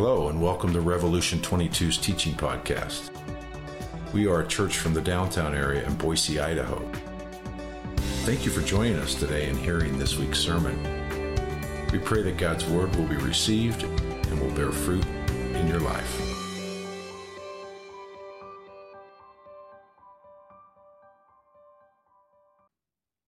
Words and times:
Hello, 0.00 0.28
and 0.28 0.40
welcome 0.40 0.72
to 0.74 0.80
Revolution 0.80 1.40
22's 1.40 1.98
teaching 1.98 2.32
podcast. 2.32 3.10
We 4.14 4.28
are 4.28 4.42
a 4.42 4.46
church 4.46 4.78
from 4.78 4.94
the 4.94 5.00
downtown 5.00 5.56
area 5.56 5.84
in 5.84 5.96
Boise, 5.96 6.38
Idaho. 6.38 6.88
Thank 8.22 8.44
you 8.44 8.52
for 8.52 8.60
joining 8.60 8.94
us 8.94 9.16
today 9.16 9.48
and 9.48 9.58
hearing 9.58 9.98
this 9.98 10.16
week's 10.16 10.38
sermon. 10.38 10.80
We 11.90 11.98
pray 11.98 12.22
that 12.22 12.36
God's 12.36 12.64
word 12.66 12.94
will 12.94 13.08
be 13.08 13.16
received 13.16 13.82
and 13.82 14.40
will 14.40 14.52
bear 14.52 14.70
fruit 14.70 15.04
in 15.54 15.66
your 15.66 15.80
life. 15.80 16.20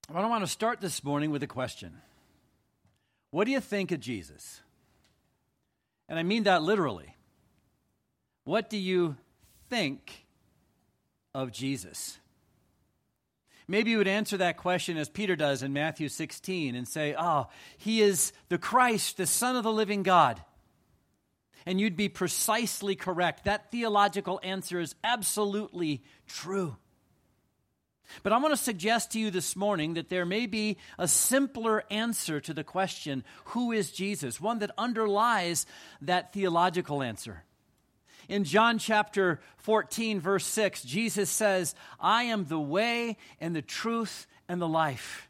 I 0.08 0.24
want 0.24 0.44
to 0.44 0.48
start 0.48 0.80
this 0.80 1.02
morning 1.02 1.32
with 1.32 1.42
a 1.42 1.48
question 1.48 2.00
What 3.32 3.46
do 3.46 3.50
you 3.50 3.60
think 3.60 3.90
of 3.90 3.98
Jesus? 3.98 4.60
And 6.10 6.18
I 6.18 6.24
mean 6.24 6.42
that 6.42 6.62
literally. 6.62 7.16
What 8.42 8.68
do 8.68 8.76
you 8.76 9.16
think 9.68 10.26
of 11.32 11.52
Jesus? 11.52 12.18
Maybe 13.68 13.92
you 13.92 13.98
would 13.98 14.08
answer 14.08 14.36
that 14.38 14.56
question 14.56 14.96
as 14.96 15.08
Peter 15.08 15.36
does 15.36 15.62
in 15.62 15.72
Matthew 15.72 16.08
16 16.08 16.74
and 16.74 16.88
say, 16.88 17.14
Oh, 17.16 17.46
he 17.78 18.02
is 18.02 18.32
the 18.48 18.58
Christ, 18.58 19.18
the 19.18 19.26
Son 19.26 19.54
of 19.54 19.62
the 19.62 19.72
living 19.72 20.02
God. 20.02 20.42
And 21.64 21.80
you'd 21.80 21.96
be 21.96 22.08
precisely 22.08 22.96
correct. 22.96 23.44
That 23.44 23.70
theological 23.70 24.40
answer 24.42 24.80
is 24.80 24.96
absolutely 25.04 26.02
true. 26.26 26.76
But 28.22 28.32
I 28.32 28.38
want 28.38 28.52
to 28.52 28.62
suggest 28.62 29.12
to 29.12 29.20
you 29.20 29.30
this 29.30 29.56
morning 29.56 29.94
that 29.94 30.08
there 30.08 30.26
may 30.26 30.46
be 30.46 30.76
a 30.98 31.08
simpler 31.08 31.84
answer 31.90 32.40
to 32.40 32.54
the 32.54 32.64
question, 32.64 33.24
Who 33.46 33.72
is 33.72 33.90
Jesus? 33.90 34.40
One 34.40 34.58
that 34.60 34.70
underlies 34.76 35.66
that 36.02 36.32
theological 36.32 37.02
answer. 37.02 37.44
In 38.28 38.44
John 38.44 38.78
chapter 38.78 39.40
14, 39.58 40.20
verse 40.20 40.46
6, 40.46 40.84
Jesus 40.84 41.28
says, 41.28 41.74
I 41.98 42.24
am 42.24 42.44
the 42.44 42.60
way 42.60 43.16
and 43.40 43.56
the 43.56 43.62
truth 43.62 44.26
and 44.48 44.60
the 44.62 44.68
life. 44.68 45.28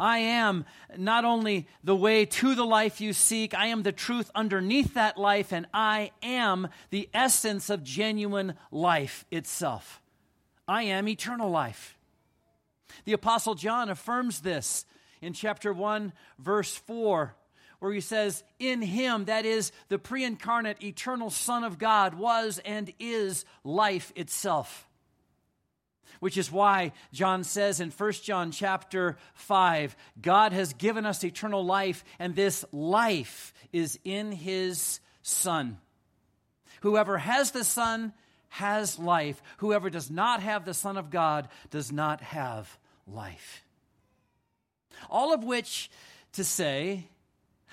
I 0.00 0.18
am 0.18 0.64
not 0.96 1.24
only 1.24 1.68
the 1.84 1.94
way 1.94 2.24
to 2.24 2.54
the 2.54 2.64
life 2.64 3.00
you 3.00 3.12
seek, 3.12 3.52
I 3.52 3.66
am 3.66 3.82
the 3.82 3.92
truth 3.92 4.30
underneath 4.34 4.94
that 4.94 5.18
life, 5.18 5.52
and 5.52 5.66
I 5.74 6.12
am 6.22 6.68
the 6.88 7.10
essence 7.12 7.68
of 7.68 7.84
genuine 7.84 8.54
life 8.70 9.26
itself. 9.30 9.99
I 10.70 10.82
am 10.82 11.08
eternal 11.08 11.50
life. 11.50 11.98
The 13.04 13.12
Apostle 13.12 13.56
John 13.56 13.90
affirms 13.90 14.38
this 14.38 14.86
in 15.20 15.32
chapter 15.32 15.72
1, 15.72 16.12
verse 16.38 16.76
4, 16.76 17.34
where 17.80 17.92
he 17.92 18.00
says, 18.00 18.44
In 18.60 18.80
him, 18.80 19.24
that 19.24 19.44
is 19.44 19.72
the 19.88 19.98
pre 19.98 20.22
incarnate 20.22 20.80
eternal 20.80 21.28
Son 21.28 21.64
of 21.64 21.80
God, 21.80 22.14
was 22.14 22.60
and 22.64 22.92
is 23.00 23.44
life 23.64 24.12
itself. 24.14 24.86
Which 26.20 26.38
is 26.38 26.52
why 26.52 26.92
John 27.12 27.42
says 27.42 27.80
in 27.80 27.90
1 27.90 28.12
John 28.22 28.52
chapter 28.52 29.16
5, 29.34 29.96
God 30.22 30.52
has 30.52 30.72
given 30.74 31.04
us 31.04 31.24
eternal 31.24 31.64
life, 31.64 32.04
and 32.20 32.36
this 32.36 32.64
life 32.70 33.52
is 33.72 33.98
in 34.04 34.30
his 34.30 35.00
Son. 35.22 35.78
Whoever 36.82 37.18
has 37.18 37.50
the 37.50 37.64
Son 37.64 38.12
has 38.50 38.98
life. 38.98 39.42
Whoever 39.58 39.90
does 39.90 40.10
not 40.10 40.42
have 40.42 40.64
the 40.64 40.74
Son 40.74 40.96
of 40.96 41.10
God 41.10 41.48
does 41.70 41.90
not 41.90 42.20
have 42.20 42.78
life. 43.06 43.64
All 45.08 45.32
of 45.32 45.44
which 45.44 45.90
to 46.32 46.44
say, 46.44 47.08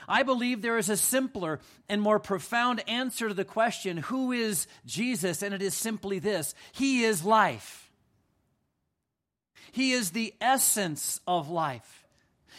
I 0.08 0.24
believe 0.24 0.62
there 0.62 0.78
is 0.78 0.90
a 0.90 0.98
simpler 0.98 1.60
and 1.90 2.02
more 2.02 2.20
profound 2.20 2.82
answer 2.88 3.28
to 3.28 3.34
the 3.34 3.44
question, 3.44 3.98
Who 3.98 4.32
is 4.32 4.68
Jesus? 4.86 5.42
And 5.42 5.54
it 5.54 5.62
is 5.62 5.74
simply 5.74 6.20
this 6.20 6.56
He 6.72 7.04
is 7.04 7.26
life. 7.26 7.92
He 9.72 9.92
is 9.92 10.12
the 10.12 10.34
essence 10.40 11.20
of 11.28 11.50
life, 11.50 12.06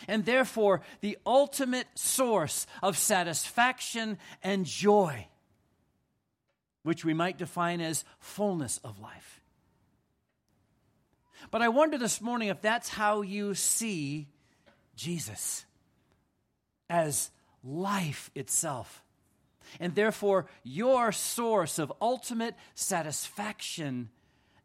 and 0.07 0.25
therefore 0.25 0.83
the 1.01 1.19
ultimate 1.25 1.87
source 1.95 2.67
of 2.83 2.99
satisfaction 2.99 4.19
and 4.43 4.67
joy 4.67 5.27
which 6.89 7.05
we 7.05 7.13
might 7.13 7.37
define 7.37 7.83
as 7.83 8.03
fullness 8.19 8.81
of 8.83 8.99
life. 8.99 9.43
But 11.51 11.61
I 11.61 11.69
wonder 11.69 11.99
this 11.99 12.23
morning 12.23 12.49
if 12.49 12.63
that's 12.63 12.89
how 12.89 13.21
you 13.21 13.55
see 13.55 14.27
Jesus 14.97 15.67
as 16.89 17.31
life 17.63 18.31
itself, 18.35 19.05
and 19.79 19.95
therefore 19.95 20.47
your 20.63 21.13
source 21.13 21.79
of 21.79 21.93
ultimate 22.01 22.55
satisfaction 22.75 24.09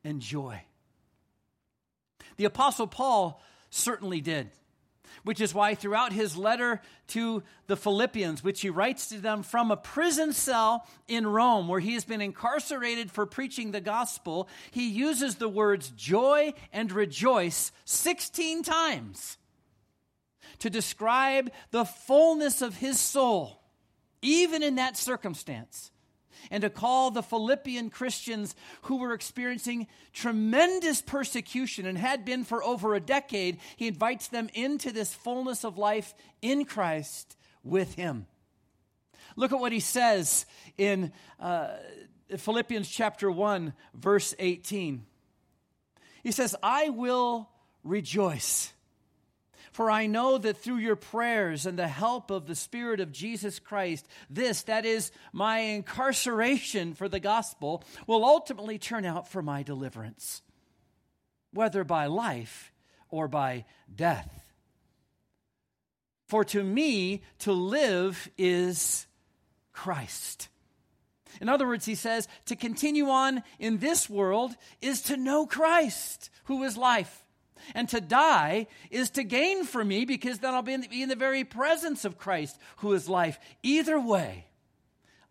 and 0.05 0.21
joy. 0.21 0.61
The 2.37 2.45
Apostle 2.45 2.87
Paul 2.87 3.43
certainly 3.69 4.21
did 4.21 4.49
which 5.23 5.41
is 5.41 5.53
why 5.53 5.75
throughout 5.75 6.13
his 6.13 6.35
letter 6.37 6.81
to 7.07 7.43
the 7.67 7.77
Philippians, 7.77 8.43
which 8.43 8.61
he 8.61 8.69
writes 8.69 9.07
to 9.07 9.19
them 9.19 9.43
from 9.43 9.71
a 9.71 9.77
prison 9.77 10.33
cell 10.33 10.85
in 11.07 11.25
Rome, 11.25 11.67
where 11.67 11.79
he 11.79 11.93
has 11.93 12.05
been 12.05 12.21
incarcerated 12.21 13.11
for 13.11 13.25
preaching 13.25 13.71
the 13.71 13.81
gospel, 13.81 14.47
he 14.71 14.89
uses 14.89 15.35
the 15.35 15.49
words 15.49 15.89
joy 15.91 16.53
and 16.71 16.91
rejoice 16.91 17.71
16 17.85 18.63
times 18.63 19.37
to 20.59 20.69
describe 20.69 21.51
the 21.71 21.85
fullness 21.85 22.61
of 22.61 22.77
his 22.77 22.99
soul, 22.99 23.61
even 24.21 24.61
in 24.61 24.75
that 24.75 24.97
circumstance 24.97 25.91
and 26.51 26.61
to 26.61 26.69
call 26.69 27.11
the 27.11 27.23
Philippian 27.23 27.89
Christians 27.89 28.55
who 28.83 28.97
were 28.97 29.13
experiencing 29.13 29.87
tremendous 30.13 31.01
persecution 31.01 31.85
and 31.85 31.97
had 31.97 32.25
been 32.25 32.43
for 32.43 32.63
over 32.63 32.95
a 32.95 32.99
decade, 32.99 33.59
he 33.75 33.87
invites 33.87 34.27
them 34.27 34.49
into 34.53 34.91
this 34.91 35.13
fullness 35.13 35.63
of 35.63 35.77
life 35.77 36.13
in 36.41 36.65
Christ 36.65 37.37
with 37.63 37.95
him. 37.95 38.27
Look 39.35 39.51
at 39.51 39.59
what 39.59 39.71
he 39.71 39.79
says 39.79 40.45
in 40.77 41.11
uh, 41.39 41.69
Philippians 42.37 42.89
chapter 42.89 43.31
1, 43.31 43.73
verse 43.93 44.35
18. 44.39 45.05
He 46.23 46.31
says, 46.31 46.55
I 46.61 46.89
will 46.89 47.49
rejoice 47.83 48.71
for 49.73 49.89
I 49.89 50.05
know 50.05 50.37
that 50.37 50.57
through 50.57 50.77
your 50.77 50.95
prayers 50.95 51.65
and 51.65 51.77
the 51.77 51.87
help 51.87 52.29
of 52.29 52.45
the 52.45 52.55
Spirit 52.55 52.99
of 52.99 53.11
Jesus 53.11 53.57
Christ, 53.57 54.07
this, 54.29 54.63
that 54.63 54.85
is, 54.85 55.11
my 55.33 55.57
incarceration 55.57 56.93
for 56.93 57.09
the 57.09 57.19
gospel, 57.19 57.83
will 58.05 58.23
ultimately 58.23 58.77
turn 58.77 59.03
out 59.03 59.27
for 59.27 59.41
my 59.41 59.63
deliverance, 59.63 60.43
whether 61.51 61.83
by 61.83 62.05
life 62.05 62.71
or 63.09 63.27
by 63.27 63.65
death. 63.93 64.45
For 66.27 66.43
to 66.45 66.63
me, 66.63 67.23
to 67.39 67.51
live 67.51 68.29
is 68.37 69.07
Christ. 69.71 70.49
In 71.41 71.49
other 71.49 71.65
words, 71.65 71.85
he 71.85 71.95
says, 71.95 72.27
to 72.45 72.55
continue 72.55 73.09
on 73.09 73.41
in 73.57 73.79
this 73.79 74.07
world 74.07 74.55
is 74.81 75.01
to 75.03 75.17
know 75.17 75.47
Christ, 75.47 76.29
who 76.43 76.63
is 76.63 76.77
life. 76.77 77.22
And 77.73 77.87
to 77.89 78.01
die 78.01 78.67
is 78.91 79.11
to 79.11 79.23
gain 79.23 79.63
for 79.63 79.83
me 79.83 80.05
because 80.05 80.39
then 80.39 80.53
I'll 80.53 80.61
be 80.61 80.73
in, 80.73 80.81
the, 80.81 80.87
be 80.87 81.01
in 81.01 81.09
the 81.09 81.15
very 81.15 81.43
presence 81.43 82.05
of 82.05 82.17
Christ, 82.17 82.59
who 82.77 82.93
is 82.93 83.09
life. 83.09 83.39
Either 83.61 83.99
way, 83.99 84.47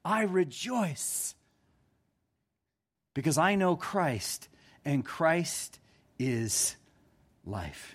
I 0.05 0.23
rejoice 0.23 1.35
because 3.15 3.39
I 3.39 3.55
know 3.55 3.77
Christ, 3.77 4.49
and 4.85 5.05
Christ 5.05 5.79
is 6.19 6.77
life. 7.45 7.95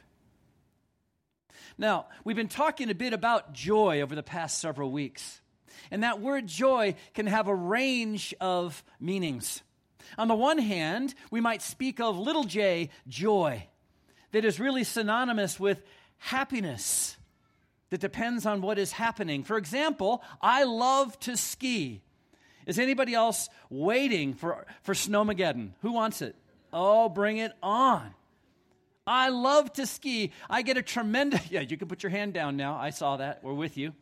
Now, 1.78 2.08
we've 2.24 2.36
been 2.36 2.48
talking 2.48 2.90
a 2.90 2.96
bit 2.96 3.14
about 3.14 3.54
joy 3.54 4.02
over 4.02 4.16
the 4.16 4.24
past 4.24 4.60
several 4.60 4.92
weeks. 4.92 5.42
And 5.92 6.04
that 6.04 6.22
word 6.22 6.48
joy 6.48 6.96
can 7.14 7.28
have 7.28 7.48
a 7.48 7.56
range 7.56 8.34
of 8.42 8.84
meanings. 9.00 9.62
On 10.18 10.28
the 10.28 10.36
one 10.36 10.58
hand, 10.58 11.14
we 11.30 11.42
might 11.42 11.62
speak 11.62 12.00
of 12.00 12.18
little 12.18 12.44
j, 12.44 12.90
joy 13.08 13.68
that 14.32 14.46
is 14.46 14.60
really 14.60 14.84
synonymous 14.84 15.60
with 15.60 15.82
happiness 16.18 17.18
that 17.90 18.02
depends 18.02 18.46
on 18.46 18.62
what 18.62 18.78
is 18.78 18.92
happening. 18.92 19.44
For 19.44 19.58
example, 19.58 20.22
I 20.42 20.64
love 20.64 21.18
to 21.22 21.38
ski. 21.38 22.02
Is 22.66 22.80
anybody 22.80 23.14
else 23.14 23.50
waiting 23.70 24.34
for, 24.34 24.66
for 24.84 24.94
Snowmageddon? 24.94 25.72
Who 25.82 25.94
wants 25.94 26.22
it? 26.22 26.36
Oh, 26.74 27.08
bring 27.08 27.38
it 27.38 27.54
on. 27.64 28.14
I 29.06 29.30
love 29.30 29.72
to 29.74 29.86
ski. 29.86 30.34
I 30.50 30.64
get 30.64 30.76
a 30.76 30.82
tremendous, 30.82 31.42
yeah, 31.52 31.62
you 31.62 31.78
can 31.78 31.88
put 31.88 32.04
your 32.04 32.10
hand 32.10 32.34
down 32.34 32.58
now. 32.58 32.76
I 32.76 32.90
saw 32.90 33.18
that. 33.18 33.42
We're 33.42 33.54
with 33.54 33.78
you. 33.78 33.94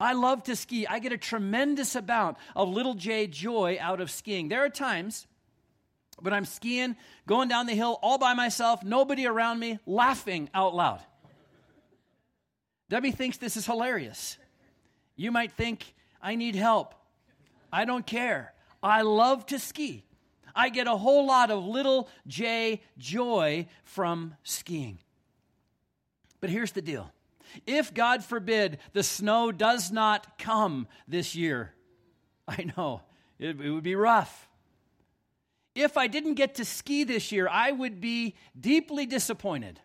I 0.00 0.12
love 0.12 0.44
to 0.44 0.54
ski. 0.54 0.86
I 0.86 1.00
get 1.00 1.12
a 1.12 1.18
tremendous 1.18 1.96
amount 1.96 2.36
of 2.54 2.68
little 2.68 2.94
j 2.94 3.26
joy 3.26 3.78
out 3.80 4.00
of 4.00 4.12
skiing. 4.12 4.48
There 4.48 4.64
are 4.64 4.68
times 4.68 5.26
but 6.22 6.32
I'm 6.32 6.44
skiing, 6.44 6.96
going 7.26 7.48
down 7.48 7.66
the 7.66 7.74
hill 7.74 7.98
all 8.02 8.18
by 8.18 8.34
myself, 8.34 8.82
nobody 8.82 9.26
around 9.26 9.58
me, 9.58 9.78
laughing 9.86 10.50
out 10.54 10.74
loud. 10.74 11.00
Debbie 12.88 13.12
thinks 13.12 13.36
this 13.36 13.56
is 13.56 13.66
hilarious. 13.66 14.38
You 15.16 15.30
might 15.30 15.52
think, 15.52 15.94
I 16.22 16.34
need 16.34 16.54
help. 16.54 16.94
I 17.72 17.84
don't 17.84 18.06
care. 18.06 18.54
I 18.82 19.02
love 19.02 19.46
to 19.46 19.58
ski. 19.58 20.04
I 20.54 20.70
get 20.70 20.86
a 20.86 20.96
whole 20.96 21.26
lot 21.26 21.50
of 21.50 21.64
little 21.64 22.08
j 22.26 22.82
joy 22.96 23.66
from 23.84 24.34
skiing. 24.42 24.98
But 26.40 26.50
here's 26.50 26.72
the 26.72 26.82
deal 26.82 27.12
if, 27.66 27.92
God 27.94 28.24
forbid, 28.24 28.78
the 28.92 29.02
snow 29.02 29.52
does 29.52 29.90
not 29.90 30.38
come 30.38 30.86
this 31.06 31.34
year, 31.34 31.74
I 32.46 32.70
know 32.76 33.02
it, 33.38 33.60
it 33.60 33.70
would 33.70 33.84
be 33.84 33.94
rough. 33.94 34.47
If 35.78 35.96
I 35.96 36.08
didn't 36.08 36.34
get 36.34 36.56
to 36.56 36.64
ski 36.64 37.04
this 37.04 37.30
year, 37.30 37.46
I 37.48 37.70
would 37.70 38.00
be 38.00 38.34
deeply 38.60 39.06
disappointed. 39.06 39.78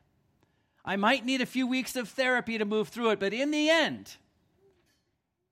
I 0.83 0.95
might 0.95 1.23
need 1.23 1.39
a 1.39 1.45
few 1.45 1.67
weeks 1.67 1.95
of 1.95 2.09
therapy 2.09 2.57
to 2.57 2.65
move 2.65 2.87
through 2.87 3.11
it, 3.11 3.19
but 3.19 3.31
in 3.31 3.51
the 3.51 3.69
end, 3.69 4.17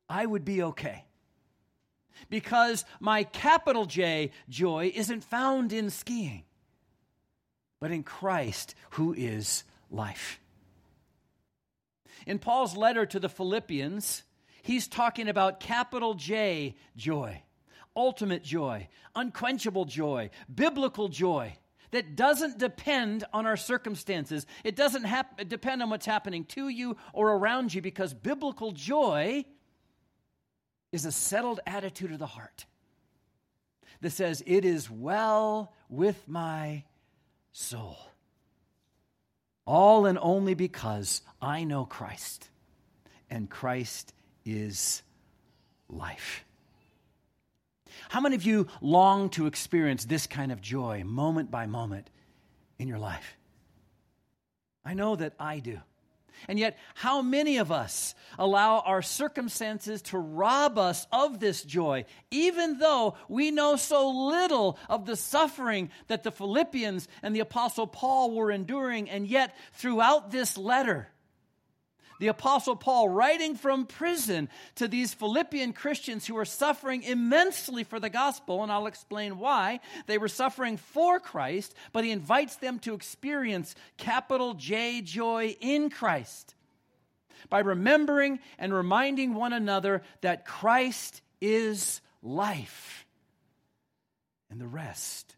I 0.10 0.26
would 0.26 0.44
be 0.44 0.64
okay. 0.64 1.06
Because 2.28 2.86
my 3.00 3.24
capital 3.24 3.86
J 3.86 4.32
joy 4.50 4.92
isn't 4.96 5.24
found 5.24 5.72
in 5.72 5.92
skiing, 5.92 6.44
but 7.80 7.92
in 7.92 8.02
Christ, 8.02 8.74
who 8.92 9.14
is 9.14 9.64
life. 9.92 10.40
In 12.26 12.40
Paul's 12.40 12.76
letter 12.76 13.06
to 13.06 13.20
the 13.20 13.30
Philippians, 13.30 14.24
he's 14.64 14.88
talking 14.88 15.28
about 15.28 15.60
capital 15.60 16.16
J 16.16 16.76
joy, 16.98 17.44
ultimate 17.96 18.44
joy, 18.44 18.88
unquenchable 19.16 19.86
joy, 19.86 20.30
biblical 20.54 21.08
joy 21.08 21.54
that 21.92 22.16
doesn't 22.16 22.58
depend 22.58 23.26
on 23.34 23.46
our 23.46 23.58
circumstances. 23.58 24.46
It 24.64 24.76
doesn't 24.76 25.04
hap- 25.04 25.48
depend 25.48 25.82
on 25.84 25.90
what's 25.90 26.06
happening 26.06 26.46
to 26.46 26.70
you 26.70 26.98
or 27.14 27.32
around 27.32 27.74
you 27.74 27.82
because 27.82 28.14
biblical 28.14 28.72
joy 28.72 29.46
is 30.92 31.06
a 31.06 31.12
settled 31.12 31.60
attitude 31.66 32.12
of 32.12 32.20
the 32.20 32.26
heart 32.26 32.66
that 34.02 34.12
says, 34.12 34.44
It 34.46 34.66
is 34.66 34.90
well 34.90 35.74
with 35.90 36.28
my 36.28 36.84
soul. 37.52 37.98
All 39.66 40.06
and 40.06 40.18
only 40.22 40.54
because 40.54 41.22
I 41.42 41.64
know 41.64 41.86
Christ, 41.86 42.50
and 43.30 43.50
Christ 43.50 44.14
is 44.44 45.04
life. 45.88 46.44
How 48.09 48.21
many 48.21 48.36
of 48.36 48.44
you 48.44 48.68
long 48.81 49.30
to 49.31 49.48
experience 49.48 50.06
this 50.06 50.27
kind 50.27 50.51
of 50.51 50.62
joy 50.62 51.03
moment 51.06 51.51
by 51.51 51.65
moment 51.65 52.09
in 52.80 52.88
your 52.88 53.00
life? 53.00 53.38
I 54.83 54.94
know 54.94 55.15
that 55.15 55.33
I 55.39 55.59
do. 55.59 55.80
And 56.48 56.57
yet, 56.57 56.77
how 56.95 57.21
many 57.21 57.57
of 57.57 57.71
us 57.71 58.15
allow 58.39 58.80
our 58.80 59.01
circumstances 59.01 60.01
to 60.03 60.18
rob 60.18 60.77
us 60.77 61.06
of 61.12 61.39
this 61.39 61.63
joy, 61.63 62.06
even 62.31 62.80
though 62.80 63.15
we 63.30 63.51
know 63.51 63.75
so 63.75 64.09
little 64.09 64.80
of 64.89 65.06
the 65.06 65.15
suffering 65.15 65.92
that 66.07 66.24
the 66.24 66.31
Philippians 66.31 67.07
and 67.21 67.36
the 67.36 67.42
Apostle 67.42 67.86
Paul 67.86 68.31
were 68.31 68.51
enduring? 68.51 69.09
And 69.09 69.27
yet, 69.27 69.56
throughout 69.74 70.31
this 70.31 70.57
letter, 70.57 71.09
the 72.21 72.27
Apostle 72.27 72.75
Paul, 72.75 73.09
writing 73.09 73.56
from 73.56 73.88
prison 73.88 74.47
to 74.75 74.88
these 74.88 75.12
Philippian 75.12 75.73
Christians 75.73 76.27
who 76.27 76.35
were 76.35 76.45
suffering 76.45 77.01
immensely 77.01 77.83
for 77.83 78.00
the 78.00 78.12
gospel, 78.12 78.62
and 78.62 78.71
I'll 78.71 78.85
explain 78.85 79.39
why. 79.39 79.79
They 80.06 80.19
were 80.19 80.27
suffering 80.27 80.77
for 80.77 81.19
Christ, 81.19 81.73
but 81.91 82.03
he 82.03 82.12
invites 82.12 82.57
them 82.57 82.77
to 82.81 82.94
experience 82.94 83.73
capital 83.97 84.53
J 84.53 85.01
joy 85.01 85.57
in 85.62 85.89
Christ 85.89 86.53
by 87.50 87.62
remembering 87.62 88.38
and 88.59 88.71
reminding 88.71 89.33
one 89.33 89.51
another 89.51 90.03
that 90.21 90.45
Christ 90.45 91.23
is 91.41 92.01
life. 92.21 93.07
And 94.51 94.62
the 94.62 94.68
rest 94.68 95.35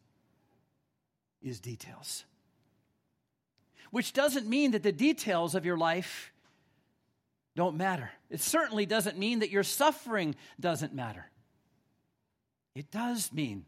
is 1.42 1.62
details. 1.62 2.26
Which 3.90 4.12
doesn't 4.12 4.50
mean 4.50 4.72
that 4.72 4.84
the 4.84 4.92
details 4.92 5.56
of 5.56 5.66
your 5.66 5.78
life 5.78 6.33
don't 7.56 7.78
matter. 7.78 8.10
It 8.30 8.42
certainly 8.42 8.86
doesn't 8.86 9.18
mean 9.18 9.40
that 9.40 9.52
your 9.52 9.64
suffering 9.64 10.36
doesn't 10.60 10.94
matter. 10.94 11.26
It 12.76 12.90
does 12.90 13.32
mean 13.32 13.66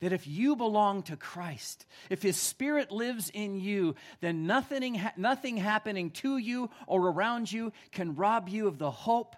that 0.00 0.12
if 0.12 0.26
you 0.26 0.56
belong 0.56 1.04
to 1.04 1.16
Christ, 1.16 1.86
if 2.10 2.22
His 2.22 2.36
Spirit 2.36 2.90
lives 2.90 3.30
in 3.32 3.60
you, 3.60 3.94
then 4.20 4.48
nothing, 4.48 5.00
nothing 5.16 5.56
happening 5.56 6.10
to 6.10 6.36
you 6.36 6.70
or 6.88 7.08
around 7.08 7.50
you 7.50 7.72
can 7.92 8.16
rob 8.16 8.48
you 8.48 8.66
of 8.66 8.78
the 8.78 8.90
hope, 8.90 9.36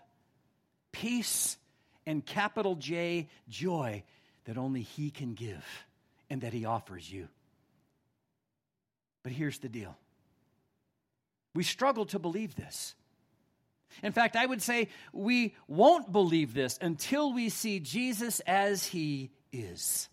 peace, 0.91 1.59
and 2.07 2.25
capital 2.25 2.77
J 2.77 3.29
joy 3.49 4.05
that 4.47 4.57
only 4.57 4.81
He 4.81 5.11
can 5.11 5.35
give 5.35 5.65
and 6.31 6.41
that 6.41 6.55
He 6.55 6.65
offers 6.65 7.11
you. 7.13 7.29
But 9.23 9.33
here's 9.33 9.59
the 9.59 9.69
deal 9.69 9.95
we 11.55 11.63
struggle 11.63 12.07
to 12.07 12.19
believe 12.19 12.55
this. 12.55 12.95
In 14.03 14.13
fact, 14.13 14.37
I 14.37 14.47
would 14.47 14.63
say 14.63 14.89
we 15.13 15.55
won't 15.69 16.13
believe 16.13 16.55
this 16.55 16.79
until 16.81 17.33
we 17.33 17.49
see 17.49 17.81
Jesus 17.81 18.41
as 18.41 18.87
he 18.87 19.31
is. 19.53 20.09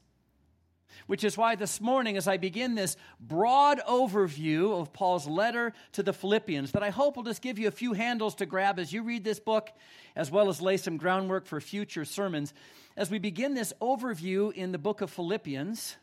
Which 1.08 1.24
is 1.24 1.38
why 1.38 1.56
this 1.56 1.82
morning, 1.82 2.16
as 2.16 2.28
I 2.28 2.38
begin 2.38 2.76
this 2.76 2.96
broad 3.20 3.82
overview 3.88 4.80
of 4.80 4.94
Paul's 4.94 5.28
letter 5.28 5.74
to 5.94 6.04
the 6.04 6.14
Philippians, 6.14 6.72
that 6.72 6.84
I 6.84 6.90
hope 6.90 7.18
will 7.18 7.24
just 7.24 7.42
give 7.42 7.60
you 7.60 7.68
a 7.68 7.72
few 7.72 7.94
handles 7.94 8.36
to 8.36 8.46
grab 8.46 8.80
as 8.80 8.94
you 8.94 9.04
read 9.04 9.24
this 9.24 9.40
book, 9.40 9.72
as 10.16 10.32
well 10.32 10.48
as 10.48 10.62
lay 10.62 10.78
some 10.78 10.98
groundwork 10.98 11.48
for 11.48 11.60
future 11.60 12.06
sermons. 12.06 12.54
As 12.96 13.10
we 13.10 13.20
begin 13.20 13.56
this 13.56 13.74
overview 13.82 14.54
in 14.54 14.72
the 14.72 14.78
book 14.78 15.02
of 15.02 15.10
Philippians, 15.10 15.98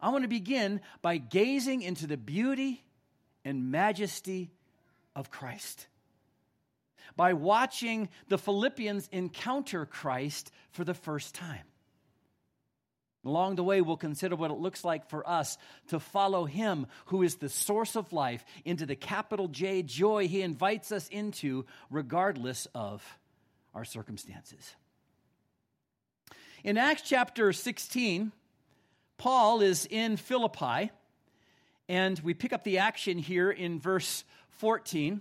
I 0.00 0.10
want 0.10 0.22
to 0.22 0.28
begin 0.28 0.82
by 1.02 1.16
gazing 1.16 1.82
into 1.82 2.06
the 2.06 2.16
beauty 2.16 2.84
and 3.44 3.72
majesty 3.72 4.50
of 5.16 5.30
Christ 5.30 5.88
by 7.16 7.32
watching 7.32 8.08
the 8.28 8.38
Philippians 8.38 9.08
encounter 9.12 9.86
Christ 9.86 10.50
for 10.70 10.84
the 10.84 10.94
first 10.94 11.34
time. 11.34 11.64
Along 13.24 13.56
the 13.56 13.64
way, 13.64 13.80
we'll 13.80 13.96
consider 13.96 14.36
what 14.36 14.50
it 14.50 14.58
looks 14.58 14.84
like 14.84 15.10
for 15.10 15.28
us 15.28 15.58
to 15.88 15.98
follow 15.98 16.44
Him, 16.44 16.86
who 17.06 17.22
is 17.22 17.36
the 17.36 17.48
source 17.48 17.96
of 17.96 18.12
life, 18.12 18.44
into 18.64 18.86
the 18.86 18.96
capital 18.96 19.48
J 19.48 19.82
joy 19.82 20.28
He 20.28 20.40
invites 20.40 20.92
us 20.92 21.08
into, 21.08 21.66
regardless 21.90 22.66
of 22.74 23.04
our 23.74 23.84
circumstances. 23.84 24.74
In 26.64 26.78
Acts 26.78 27.02
chapter 27.02 27.52
16, 27.52 28.32
Paul 29.18 29.60
is 29.62 29.86
in 29.90 30.16
Philippi, 30.16 30.90
and 31.88 32.18
we 32.20 32.34
pick 32.34 32.52
up 32.52 32.64
the 32.64 32.78
action 32.78 33.18
here 33.18 33.50
in 33.50 33.80
verse 33.80 34.24
14. 34.50 35.20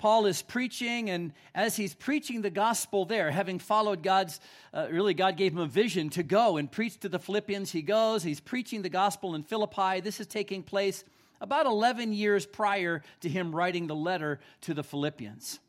Paul 0.00 0.24
is 0.24 0.40
preaching, 0.40 1.10
and 1.10 1.34
as 1.54 1.76
he's 1.76 1.94
preaching 1.94 2.40
the 2.40 2.48
gospel 2.48 3.04
there, 3.04 3.30
having 3.30 3.58
followed 3.58 4.02
God's, 4.02 4.40
uh, 4.72 4.86
really, 4.90 5.12
God 5.12 5.36
gave 5.36 5.52
him 5.52 5.58
a 5.58 5.66
vision 5.66 6.08
to 6.10 6.22
go 6.22 6.56
and 6.56 6.72
preach 6.72 6.98
to 7.00 7.10
the 7.10 7.18
Philippians. 7.18 7.70
He 7.70 7.82
goes, 7.82 8.22
he's 8.22 8.40
preaching 8.40 8.80
the 8.80 8.88
gospel 8.88 9.34
in 9.34 9.42
Philippi. 9.42 10.00
This 10.00 10.18
is 10.18 10.26
taking 10.26 10.62
place 10.62 11.04
about 11.38 11.66
11 11.66 12.14
years 12.14 12.46
prior 12.46 13.02
to 13.20 13.28
him 13.28 13.54
writing 13.54 13.88
the 13.88 13.94
letter 13.94 14.40
to 14.62 14.72
the 14.72 14.82
Philippians. 14.82 15.60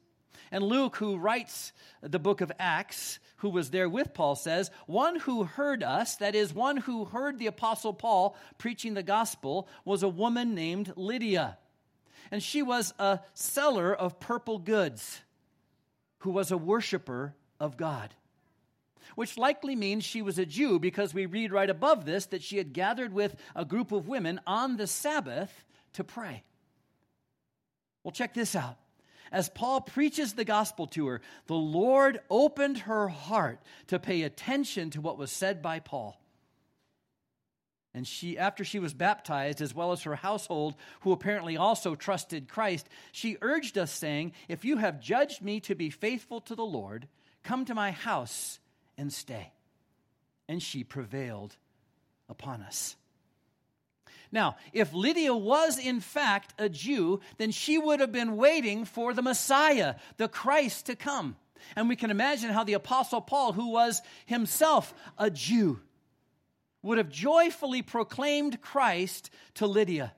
And 0.49 0.63
Luke, 0.63 0.95
who 0.95 1.17
writes 1.17 1.73
the 2.01 2.17
book 2.17 2.39
of 2.39 2.53
Acts, 2.57 3.19
who 3.37 3.49
was 3.49 3.69
there 3.69 3.89
with 3.89 4.13
Paul, 4.13 4.37
says, 4.37 4.71
One 4.87 5.19
who 5.19 5.43
heard 5.43 5.83
us, 5.83 6.15
that 6.15 6.35
is, 6.35 6.53
one 6.53 6.77
who 6.77 7.03
heard 7.03 7.37
the 7.37 7.47
Apostle 7.47 7.93
Paul 7.93 8.37
preaching 8.57 8.93
the 8.93 9.03
gospel, 9.03 9.67
was 9.83 10.03
a 10.03 10.07
woman 10.07 10.55
named 10.55 10.93
Lydia 10.95 11.57
and 12.31 12.41
she 12.41 12.63
was 12.63 12.93
a 12.97 13.19
seller 13.33 13.93
of 13.93 14.19
purple 14.19 14.57
goods 14.57 15.21
who 16.19 16.31
was 16.31 16.51
a 16.51 16.57
worshiper 16.57 17.35
of 17.59 17.77
God. 17.77 18.13
Which 19.15 19.37
likely 19.37 19.75
means 19.75 20.05
she 20.05 20.21
was 20.21 20.39
a 20.39 20.45
Jew 20.45 20.79
because 20.79 21.13
we 21.13 21.25
read 21.25 21.51
right 21.51 21.69
above 21.69 22.05
this 22.05 22.27
that 22.27 22.41
she 22.41 22.57
had 22.57 22.71
gathered 22.71 23.11
with 23.11 23.35
a 23.55 23.65
group 23.65 23.91
of 23.91 24.07
women 24.07 24.39
on 24.47 24.77
the 24.77 24.87
Sabbath 24.87 25.65
to 25.93 26.03
pray. 26.05 26.43
Well, 28.03 28.13
check 28.13 28.33
this 28.33 28.55
out. 28.55 28.77
As 29.31 29.49
Paul 29.49 29.81
preaches 29.81 30.33
the 30.33 30.45
gospel 30.45 30.87
to 30.87 31.07
her, 31.07 31.21
the 31.47 31.55
Lord 31.55 32.21
opened 32.29 32.79
her 32.79 33.07
heart 33.07 33.61
to 33.87 33.99
pay 33.99 34.23
attention 34.23 34.89
to 34.91 35.01
what 35.01 35.17
was 35.17 35.31
said 35.31 35.61
by 35.61 35.79
Paul. 35.79 36.20
And 37.93 38.07
she, 38.07 38.37
after 38.37 38.63
she 38.63 38.79
was 38.79 38.93
baptized, 38.93 39.61
as 39.61 39.75
well 39.75 39.91
as 39.91 40.03
her 40.03 40.15
household, 40.15 40.75
who 41.01 41.11
apparently 41.11 41.57
also 41.57 41.93
trusted 41.95 42.47
Christ, 42.47 42.87
she 43.11 43.37
urged 43.41 43.77
us, 43.77 43.91
saying, 43.91 44.31
If 44.47 44.63
you 44.63 44.77
have 44.77 45.01
judged 45.01 45.41
me 45.41 45.59
to 45.61 45.75
be 45.75 45.89
faithful 45.89 46.39
to 46.41 46.55
the 46.55 46.65
Lord, 46.65 47.07
come 47.43 47.65
to 47.65 47.75
my 47.75 47.91
house 47.91 48.59
and 48.97 49.11
stay. 49.11 49.51
And 50.47 50.63
she 50.63 50.83
prevailed 50.85 51.57
upon 52.29 52.61
us. 52.61 52.95
Now, 54.31 54.55
if 54.71 54.93
Lydia 54.93 55.35
was 55.35 55.77
in 55.77 55.99
fact 55.99 56.53
a 56.57 56.69
Jew, 56.69 57.19
then 57.37 57.51
she 57.51 57.77
would 57.77 57.99
have 57.99 58.13
been 58.13 58.37
waiting 58.37 58.85
for 58.85 59.13
the 59.13 59.21
Messiah, 59.21 59.95
the 60.15 60.29
Christ, 60.29 60.85
to 60.85 60.95
come. 60.95 61.35
And 61.75 61.89
we 61.89 61.97
can 61.97 62.09
imagine 62.09 62.49
how 62.49 62.63
the 62.63 62.73
Apostle 62.73 63.21
Paul, 63.21 63.51
who 63.51 63.71
was 63.71 64.01
himself 64.25 64.93
a 65.17 65.29
Jew, 65.29 65.81
would 66.81 66.97
have 66.97 67.09
joyfully 67.09 67.81
proclaimed 67.81 68.61
Christ 68.61 69.29
to 69.55 69.67
Lydia. 69.67 70.13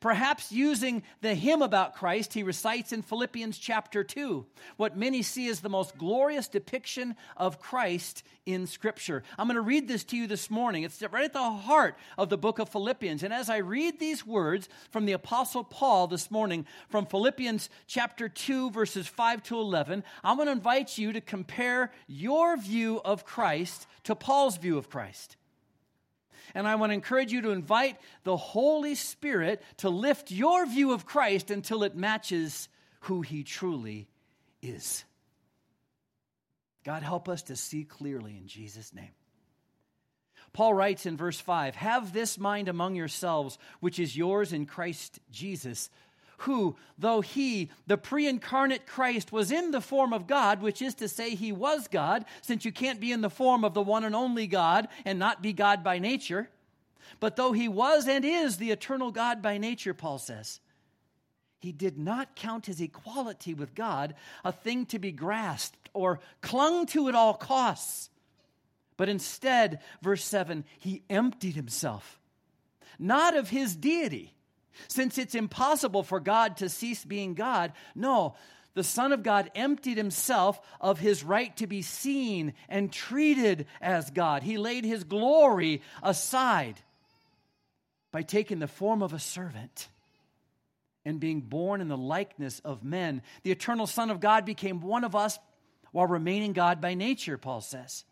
Perhaps 0.00 0.52
using 0.52 1.02
the 1.20 1.34
hymn 1.34 1.62
about 1.62 1.94
Christ 1.94 2.34
he 2.34 2.42
recites 2.42 2.92
in 2.92 3.02
Philippians 3.02 3.58
chapter 3.58 4.02
2, 4.02 4.46
what 4.76 4.96
many 4.96 5.22
see 5.22 5.48
as 5.48 5.60
the 5.60 5.68
most 5.68 5.96
glorious 5.98 6.48
depiction 6.48 7.14
of 7.36 7.60
Christ 7.60 8.22
in 8.46 8.66
Scripture. 8.66 9.22
I'm 9.38 9.46
going 9.46 9.56
to 9.56 9.60
read 9.60 9.88
this 9.88 10.04
to 10.04 10.16
you 10.16 10.26
this 10.26 10.50
morning. 10.50 10.82
It's 10.82 11.02
right 11.02 11.24
at 11.24 11.32
the 11.32 11.42
heart 11.42 11.96
of 12.16 12.30
the 12.30 12.38
book 12.38 12.58
of 12.58 12.68
Philippians. 12.68 13.22
And 13.22 13.32
as 13.32 13.48
I 13.48 13.58
read 13.58 13.98
these 13.98 14.26
words 14.26 14.68
from 14.90 15.04
the 15.04 15.12
Apostle 15.12 15.64
Paul 15.64 16.06
this 16.06 16.30
morning, 16.30 16.66
from 16.88 17.06
Philippians 17.06 17.70
chapter 17.86 18.28
2, 18.28 18.70
verses 18.70 19.06
5 19.06 19.42
to 19.44 19.58
11, 19.58 20.04
I'm 20.24 20.36
going 20.36 20.46
to 20.46 20.52
invite 20.52 20.98
you 20.98 21.12
to 21.12 21.20
compare 21.20 21.92
your 22.06 22.56
view 22.56 23.00
of 23.04 23.24
Christ 23.24 23.86
to 24.04 24.14
Paul's 24.14 24.56
view 24.56 24.78
of 24.78 24.88
Christ. 24.88 25.36
And 26.54 26.68
I 26.68 26.74
want 26.74 26.90
to 26.90 26.94
encourage 26.94 27.32
you 27.32 27.42
to 27.42 27.50
invite 27.50 27.98
the 28.24 28.36
Holy 28.36 28.94
Spirit 28.94 29.62
to 29.78 29.88
lift 29.88 30.30
your 30.30 30.66
view 30.66 30.92
of 30.92 31.06
Christ 31.06 31.50
until 31.50 31.82
it 31.82 31.96
matches 31.96 32.68
who 33.00 33.22
he 33.22 33.42
truly 33.42 34.08
is. 34.60 35.04
God, 36.84 37.02
help 37.02 37.28
us 37.28 37.42
to 37.44 37.56
see 37.56 37.84
clearly 37.84 38.36
in 38.36 38.46
Jesus' 38.46 38.92
name. 38.92 39.12
Paul 40.52 40.74
writes 40.74 41.06
in 41.06 41.16
verse 41.16 41.40
5 41.40 41.74
Have 41.76 42.12
this 42.12 42.38
mind 42.38 42.68
among 42.68 42.94
yourselves, 42.94 43.58
which 43.80 43.98
is 43.98 44.16
yours 44.16 44.52
in 44.52 44.66
Christ 44.66 45.20
Jesus, 45.30 45.90
who, 46.42 46.76
though 46.98 47.20
he, 47.20 47.70
the 47.86 47.98
pre 47.98 48.26
incarnate 48.26 48.86
Christ, 48.86 49.32
was 49.32 49.50
in 49.50 49.70
the 49.70 49.80
form 49.80 50.12
of 50.12 50.26
God, 50.26 50.62
which 50.62 50.82
is 50.82 50.94
to 50.96 51.08
say, 51.08 51.34
he 51.34 51.52
was 51.52 51.88
God, 51.88 52.24
since 52.40 52.64
you 52.64 52.72
can't 52.72 53.00
be 53.00 53.12
in 53.12 53.20
the 53.20 53.30
form 53.30 53.64
of 53.64 53.74
the 53.74 53.82
one 53.82 54.04
and 54.04 54.14
only 54.14 54.46
God 54.46 54.88
and 55.04 55.18
not 55.18 55.42
be 55.42 55.52
God 55.52 55.82
by 55.82 55.98
nature. 55.98 56.48
But 57.20 57.36
though 57.36 57.52
he 57.52 57.68
was 57.68 58.08
and 58.08 58.24
is 58.24 58.56
the 58.56 58.70
eternal 58.70 59.10
God 59.10 59.42
by 59.42 59.58
nature, 59.58 59.94
Paul 59.94 60.18
says, 60.18 60.60
he 61.60 61.70
did 61.70 61.96
not 61.96 62.34
count 62.34 62.66
his 62.66 62.80
equality 62.80 63.54
with 63.54 63.74
God 63.74 64.14
a 64.44 64.50
thing 64.50 64.84
to 64.86 64.98
be 64.98 65.12
grasped 65.12 65.90
or 65.92 66.18
clung 66.40 66.86
to 66.86 67.08
at 67.08 67.14
all 67.14 67.34
costs. 67.34 68.10
But 68.96 69.08
instead, 69.08 69.80
verse 70.02 70.24
7, 70.24 70.64
he 70.78 71.02
emptied 71.08 71.54
himself, 71.54 72.18
not 72.98 73.36
of 73.36 73.50
his 73.50 73.76
deity 73.76 74.34
since 74.88 75.18
it's 75.18 75.34
impossible 75.34 76.02
for 76.02 76.20
God 76.20 76.58
to 76.58 76.68
cease 76.68 77.04
being 77.04 77.34
God, 77.34 77.72
no, 77.94 78.34
the 78.74 78.84
Son 78.84 79.12
of 79.12 79.22
God 79.22 79.50
emptied 79.54 79.98
himself 79.98 80.60
of 80.80 80.98
his 80.98 81.22
right 81.22 81.54
to 81.58 81.66
be 81.66 81.82
seen 81.82 82.54
and 82.68 82.92
treated 82.92 83.66
as 83.80 84.10
God. 84.10 84.42
He 84.42 84.56
laid 84.56 84.84
his 84.84 85.04
glory 85.04 85.82
aside 86.02 86.76
by 88.12 88.22
taking 88.22 88.58
the 88.58 88.68
form 88.68 89.02
of 89.02 89.12
a 89.12 89.18
servant 89.18 89.88
and 91.04 91.20
being 91.20 91.40
born 91.40 91.80
in 91.80 91.88
the 91.88 91.96
likeness 91.96 92.60
of 92.60 92.84
men. 92.84 93.22
The 93.42 93.50
eternal 93.50 93.86
Son 93.86 94.10
of 94.10 94.20
God 94.20 94.44
became 94.44 94.80
one 94.80 95.04
of 95.04 95.16
us 95.16 95.38
while 95.90 96.06
remaining 96.06 96.52
God 96.52 96.80
by 96.80 96.94
nature, 96.94 97.36
Paul 97.36 97.60
says. 97.60 98.04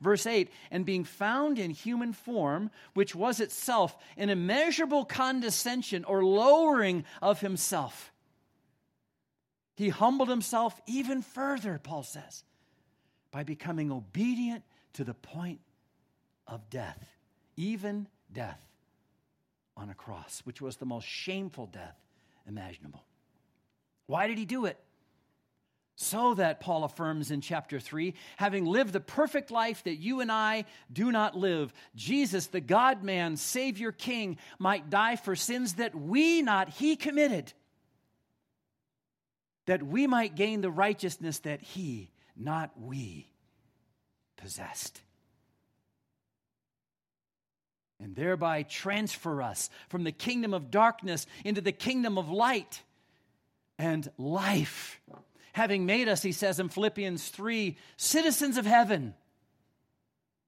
Verse 0.00 0.26
8, 0.26 0.50
and 0.70 0.84
being 0.84 1.04
found 1.04 1.58
in 1.58 1.70
human 1.70 2.12
form, 2.12 2.70
which 2.94 3.14
was 3.14 3.40
itself 3.40 3.96
an 4.16 4.30
immeasurable 4.30 5.04
condescension 5.04 6.04
or 6.04 6.24
lowering 6.24 7.04
of 7.22 7.40
himself, 7.40 8.12
he 9.76 9.90
humbled 9.90 10.28
himself 10.28 10.80
even 10.86 11.22
further, 11.22 11.78
Paul 11.82 12.02
says, 12.02 12.44
by 13.30 13.44
becoming 13.44 13.92
obedient 13.92 14.64
to 14.94 15.04
the 15.04 15.14
point 15.14 15.60
of 16.46 16.70
death, 16.70 17.04
even 17.56 18.08
death 18.32 18.60
on 19.76 19.90
a 19.90 19.94
cross, 19.94 20.40
which 20.44 20.62
was 20.62 20.76
the 20.76 20.86
most 20.86 21.06
shameful 21.06 21.66
death 21.66 21.96
imaginable. 22.48 23.04
Why 24.06 24.26
did 24.26 24.38
he 24.38 24.46
do 24.46 24.64
it? 24.64 24.78
So 25.98 26.34
that, 26.34 26.60
Paul 26.60 26.84
affirms 26.84 27.30
in 27.30 27.40
chapter 27.40 27.80
3, 27.80 28.12
having 28.36 28.66
lived 28.66 28.92
the 28.92 29.00
perfect 29.00 29.50
life 29.50 29.82
that 29.84 29.96
you 29.96 30.20
and 30.20 30.30
I 30.30 30.66
do 30.92 31.10
not 31.10 31.34
live, 31.34 31.72
Jesus, 31.94 32.48
the 32.48 32.60
God 32.60 33.02
man, 33.02 33.38
Savior, 33.38 33.92
King, 33.92 34.36
might 34.58 34.90
die 34.90 35.16
for 35.16 35.34
sins 35.34 35.74
that 35.74 35.94
we, 35.94 36.42
not 36.42 36.68
he, 36.68 36.96
committed, 36.96 37.50
that 39.64 39.82
we 39.82 40.06
might 40.06 40.36
gain 40.36 40.60
the 40.60 40.70
righteousness 40.70 41.38
that 41.40 41.62
he, 41.62 42.10
not 42.36 42.78
we, 42.78 43.26
possessed. 44.36 45.00
And 47.98 48.14
thereby 48.14 48.64
transfer 48.64 49.40
us 49.40 49.70
from 49.88 50.04
the 50.04 50.12
kingdom 50.12 50.52
of 50.52 50.70
darkness 50.70 51.26
into 51.42 51.62
the 51.62 51.72
kingdom 51.72 52.18
of 52.18 52.30
light 52.30 52.82
and 53.78 54.06
life 54.18 55.00
having 55.56 55.86
made 55.86 56.06
us, 56.06 56.20
he 56.20 56.32
says 56.32 56.60
in 56.60 56.68
Philippians 56.68 57.30
3, 57.30 57.78
citizens 57.96 58.58
of 58.58 58.66
heaven, 58.66 59.14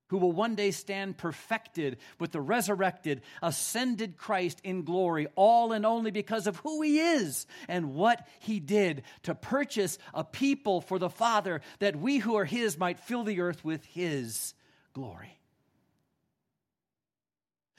who 0.08 0.18
will 0.18 0.32
one 0.32 0.54
day 0.54 0.70
stand 0.70 1.16
perfected 1.16 1.96
with 2.20 2.30
the 2.30 2.42
resurrected, 2.42 3.22
ascended 3.42 4.18
Christ 4.18 4.60
in 4.64 4.84
glory, 4.84 5.26
all 5.34 5.72
and 5.72 5.86
only 5.86 6.10
because 6.10 6.46
of 6.46 6.58
who 6.58 6.82
he 6.82 7.00
is 7.00 7.46
and 7.68 7.94
what 7.94 8.28
he 8.40 8.60
did 8.60 9.02
to 9.22 9.34
purchase 9.34 9.96
a 10.12 10.24
people 10.24 10.82
for 10.82 10.98
the 10.98 11.08
Father, 11.08 11.62
that 11.78 11.96
we 11.96 12.18
who 12.18 12.36
are 12.36 12.44
his 12.44 12.76
might 12.76 13.00
fill 13.00 13.24
the 13.24 13.40
earth 13.40 13.64
with 13.64 13.82
his 13.86 14.52
glory. 14.92 15.38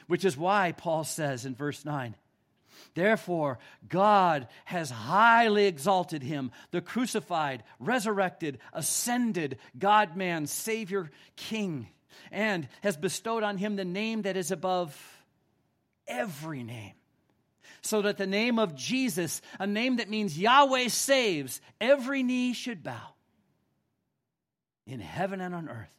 Which 0.08 0.26
is 0.26 0.36
why 0.36 0.72
Paul 0.72 1.04
says 1.04 1.46
in 1.46 1.54
verse 1.54 1.86
9, 1.86 2.16
Therefore, 2.94 3.60
God 3.88 4.48
has 4.66 4.90
highly 4.90 5.66
exalted 5.66 6.24
him, 6.24 6.52
the 6.72 6.82
crucified, 6.82 7.64
resurrected, 7.80 8.60
ascended 8.74 9.58
God 9.78 10.16
man, 10.16 10.48
Savior, 10.48 11.12
King, 11.36 11.88
and 12.32 12.68
has 12.82 12.98
bestowed 12.98 13.44
on 13.44 13.58
him 13.58 13.76
the 13.76 13.86
name 13.86 14.24
that 14.24 14.38
is 14.38 14.52
above 14.52 14.98
every 16.08 16.64
name. 16.64 16.94
So 17.82 18.02
that 18.02 18.18
the 18.18 18.28
name 18.28 18.60
of 18.60 18.76
Jesus, 18.76 19.42
a 19.60 19.66
name 19.66 19.98
that 19.98 20.10
means 20.10 20.38
Yahweh 20.38 20.90
saves, 20.90 21.62
every 21.80 22.24
knee 22.24 22.54
should 22.54 22.84
bow 22.84 23.14
in 24.86 25.00
heaven 25.00 25.40
and 25.40 25.56
on 25.56 25.70
earth 25.70 25.99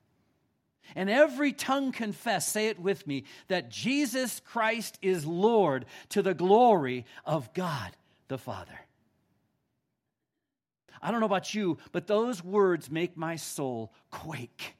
and 0.94 1.11
every 1.11 1.52
tongue 1.52 1.92
confess, 1.92 2.49
say 2.49 2.68
it 2.68 2.80
with 2.80 3.06
me, 3.06 3.25
that 3.49 3.70
Jesus 3.70 4.40
Christ 4.40 4.99
is 5.02 5.26
Lord 5.26 5.87
to 6.11 6.23
the 6.23 6.35
glory 6.35 7.06
of 7.25 7.52
God 7.54 7.90
the 8.28 8.38
Father. 8.38 8.78
I 11.02 11.11
don't 11.11 11.20
know 11.20 11.26
about 11.26 11.54
you, 11.54 11.78
but 11.92 12.06
those 12.06 12.44
words 12.44 12.90
make 12.90 13.16
my 13.16 13.37
soul 13.37 13.92
quake 14.11 14.75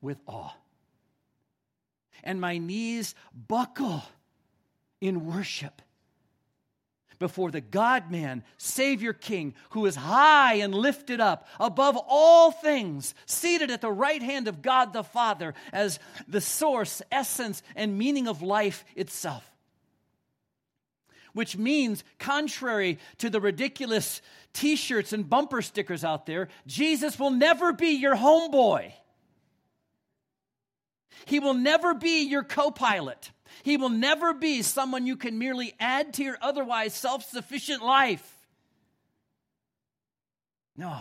with 0.00 0.18
awe. 0.26 0.54
And 2.24 2.40
my 2.40 2.58
knees 2.58 3.14
buckle 3.46 4.02
in 5.00 5.26
worship 5.26 5.82
before 7.18 7.50
the 7.50 7.60
God 7.60 8.10
man, 8.10 8.44
Savior 8.58 9.12
King, 9.12 9.54
who 9.70 9.86
is 9.86 9.96
high 9.96 10.54
and 10.54 10.74
lifted 10.74 11.20
up 11.20 11.46
above 11.58 11.98
all 12.08 12.50
things, 12.50 13.14
seated 13.26 13.70
at 13.70 13.80
the 13.80 13.90
right 13.90 14.22
hand 14.22 14.48
of 14.48 14.62
God 14.62 14.92
the 14.92 15.04
Father 15.04 15.54
as 15.72 15.98
the 16.28 16.40
source, 16.40 17.02
essence, 17.10 17.62
and 17.74 17.98
meaning 17.98 18.28
of 18.28 18.42
life 18.42 18.84
itself. 18.94 19.50
Which 21.32 21.56
means, 21.56 22.02
contrary 22.18 22.98
to 23.18 23.28
the 23.28 23.40
ridiculous 23.40 24.22
t 24.52 24.76
shirts 24.76 25.12
and 25.12 25.28
bumper 25.28 25.60
stickers 25.60 26.02
out 26.02 26.24
there, 26.24 26.48
Jesus 26.66 27.18
will 27.18 27.30
never 27.30 27.72
be 27.72 27.90
your 27.90 28.16
homeboy. 28.16 28.92
He 31.26 31.40
will 31.40 31.54
never 31.54 31.92
be 31.94 32.22
your 32.22 32.42
co 32.42 32.70
pilot. 32.70 33.30
He 33.62 33.76
will 33.76 33.90
never 33.90 34.34
be 34.34 34.62
someone 34.62 35.06
you 35.06 35.16
can 35.16 35.38
merely 35.38 35.74
add 35.80 36.14
to 36.14 36.24
your 36.24 36.38
otherwise 36.40 36.94
self 36.94 37.24
sufficient 37.24 37.82
life. 37.82 38.32
No. 40.76 41.00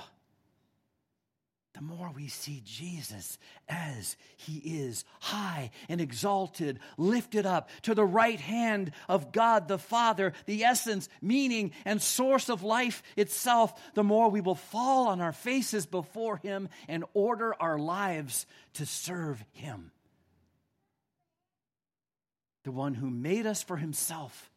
The 1.75 1.81
more 1.81 2.09
we 2.15 2.29
see 2.29 2.61
Jesus 2.63 3.37
as 3.67 4.15
he 4.37 4.59
is, 4.59 5.03
high 5.19 5.71
and 5.89 5.99
exalted, 5.99 6.79
lifted 6.97 7.45
up 7.45 7.69
to 7.81 7.93
the 7.93 8.05
right 8.05 8.39
hand 8.39 8.93
of 9.09 9.33
God 9.33 9.67
the 9.67 9.77
Father, 9.77 10.31
the 10.45 10.63
essence, 10.63 11.09
meaning, 11.21 11.71
and 11.83 12.01
source 12.01 12.47
of 12.47 12.63
life 12.63 13.03
itself, 13.17 13.77
the 13.93 14.05
more 14.05 14.29
we 14.29 14.39
will 14.39 14.55
fall 14.55 15.09
on 15.09 15.19
our 15.19 15.33
faces 15.33 15.85
before 15.85 16.37
him 16.37 16.69
and 16.87 17.03
order 17.13 17.53
our 17.59 17.77
lives 17.77 18.45
to 18.75 18.85
serve 18.85 19.43
him 19.51 19.91
the 22.65 22.71
one 22.71 22.93
who 22.93 23.09
made 23.09 23.45
us 23.45 23.63
for 23.63 23.77
himself, 23.77 24.51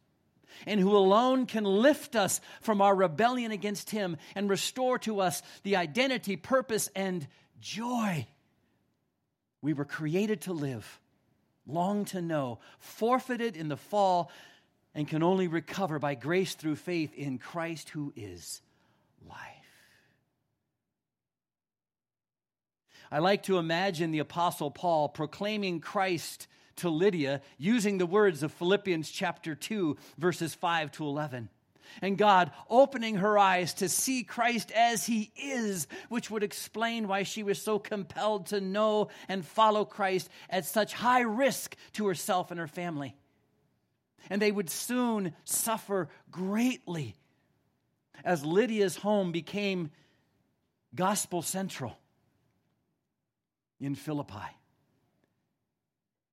and 0.66 0.80
who 0.80 0.96
alone 0.96 1.46
can 1.46 1.62
lift 1.62 2.16
us 2.16 2.40
from 2.60 2.82
our 2.82 2.94
rebellion 2.94 3.52
against 3.52 3.90
Him 3.90 4.16
and 4.34 4.50
restore 4.50 4.98
to 5.00 5.20
us 5.20 5.40
the 5.62 5.76
identity, 5.76 6.36
purpose, 6.36 6.90
and 6.96 7.28
joy 7.60 8.26
we 9.60 9.72
were 9.72 9.84
created 9.84 10.42
to 10.42 10.52
live, 10.52 11.00
long 11.66 12.04
to 12.06 12.22
know, 12.22 12.58
forfeited 12.78 13.56
in 13.56 13.68
the 13.68 13.76
fall, 13.76 14.30
and 14.94 15.06
can 15.06 15.22
only 15.22 15.48
recover 15.48 15.98
by 15.98 16.14
grace 16.14 16.54
through 16.54 16.76
faith 16.76 17.14
in 17.14 17.38
Christ 17.38 17.90
who 17.90 18.12
is 18.16 18.60
life. 19.28 19.36
I 23.10 23.18
like 23.18 23.44
to 23.44 23.58
imagine 23.58 24.10
the 24.10 24.18
Apostle 24.18 24.70
Paul 24.70 25.08
proclaiming 25.08 25.80
Christ 25.80 26.46
to 26.78 26.88
Lydia 26.88 27.40
using 27.58 27.98
the 27.98 28.06
words 28.06 28.42
of 28.42 28.52
Philippians 28.52 29.10
chapter 29.10 29.54
2, 29.54 29.96
verses 30.18 30.54
5 30.54 30.92
to 30.92 31.04
11. 31.04 31.48
And 32.02 32.18
God 32.18 32.50
opening 32.68 33.16
her 33.16 33.38
eyes 33.38 33.74
to 33.74 33.88
see 33.88 34.22
Christ 34.22 34.70
as 34.72 35.06
he 35.06 35.32
is, 35.36 35.86
which 36.08 36.30
would 36.30 36.42
explain 36.42 37.08
why 37.08 37.22
she 37.22 37.42
was 37.42 37.60
so 37.60 37.78
compelled 37.78 38.46
to 38.46 38.60
know 38.60 39.08
and 39.28 39.44
follow 39.44 39.84
Christ 39.84 40.28
at 40.50 40.66
such 40.66 40.92
high 40.92 41.22
risk 41.22 41.76
to 41.94 42.06
herself 42.06 42.50
and 42.50 42.60
her 42.60 42.66
family. 42.66 43.16
And 44.30 44.42
they 44.42 44.52
would 44.52 44.70
soon 44.70 45.34
suffer 45.44 46.08
greatly 46.30 47.14
as 48.24 48.44
Lydia's 48.44 48.96
home 48.96 49.32
became 49.32 49.90
gospel 50.94 51.42
central 51.42 51.98
in 53.80 53.94
Philippi. 53.94 54.34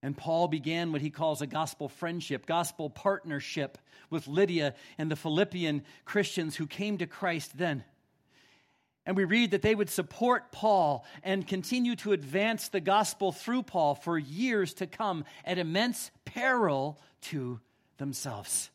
And 0.06 0.16
Paul 0.16 0.48
began 0.48 0.92
what 0.92 1.02
he 1.02 1.10
calls 1.10 1.42
a 1.42 1.48
gospel 1.48 1.90
friendship, 1.90 2.46
gospel 2.46 2.92
partnership 2.92 3.80
with 4.12 4.28
Lydia 4.28 4.76
and 5.00 5.10
the 5.10 5.16
Philippian 5.16 5.84
Christians 6.06 6.56
who 6.56 6.68
came 6.68 7.00
to 7.00 7.08
Christ 7.08 7.58
then. 7.58 7.84
And 9.08 9.18
we 9.18 9.24
read 9.24 9.50
that 9.50 9.64
they 9.64 9.74
would 9.74 9.90
support 9.90 10.52
Paul 10.52 11.08
and 11.24 11.48
continue 11.48 11.96
to 11.96 12.12
advance 12.12 12.68
the 12.68 12.82
gospel 12.82 13.32
through 13.32 13.64
Paul 13.64 13.96
for 13.96 14.16
years 14.16 14.76
to 14.76 14.86
come 14.86 15.26
at 15.44 15.58
immense 15.58 16.12
peril 16.24 17.02
to 17.22 17.60
themselves. 17.98 18.70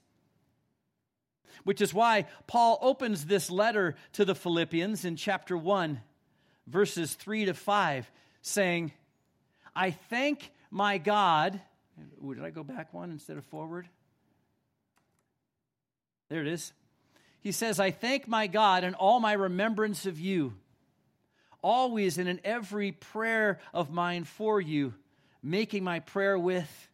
Which 1.63 1.81
is 1.81 1.95
why 1.95 2.27
Paul 2.49 2.77
opens 2.83 3.27
this 3.27 3.53
letter 3.53 3.95
to 4.15 4.25
the 4.25 4.35
Philippians 4.35 5.05
in 5.05 5.15
chapter 5.15 5.57
1, 5.57 6.01
verses 6.67 7.15
3 7.15 7.45
to 7.45 7.55
5, 7.55 8.11
saying, 8.43 8.91
I 9.77 9.93
thank 9.93 10.51
my 10.71 10.99
God. 10.99 11.61
Ooh, 12.25 12.35
did 12.35 12.45
I 12.45 12.51
go 12.51 12.63
back 12.63 12.95
one 12.95 13.11
instead 13.11 13.37
of 13.37 13.45
forward? 13.45 13.89
There 16.29 16.41
it 16.41 16.47
is. 16.47 16.73
He 17.41 17.53
says, 17.53 17.81
I 17.81 17.91
thank 17.91 18.29
my 18.29 18.47
God 18.47 18.85
in 18.85 18.95
all 18.95 19.19
my 19.19 19.33
remembrance 19.33 20.07
of 20.07 20.21
you, 20.21 20.55
always 21.63 22.19
and 22.19 22.29
in 22.29 22.41
every 22.45 22.93
prayer 22.93 23.59
of 23.73 23.91
mine 23.91 24.25
for 24.25 24.61
you, 24.61 24.95
making 25.43 25.83
my 25.83 26.01
prayer 26.01 26.39
with 26.39 26.89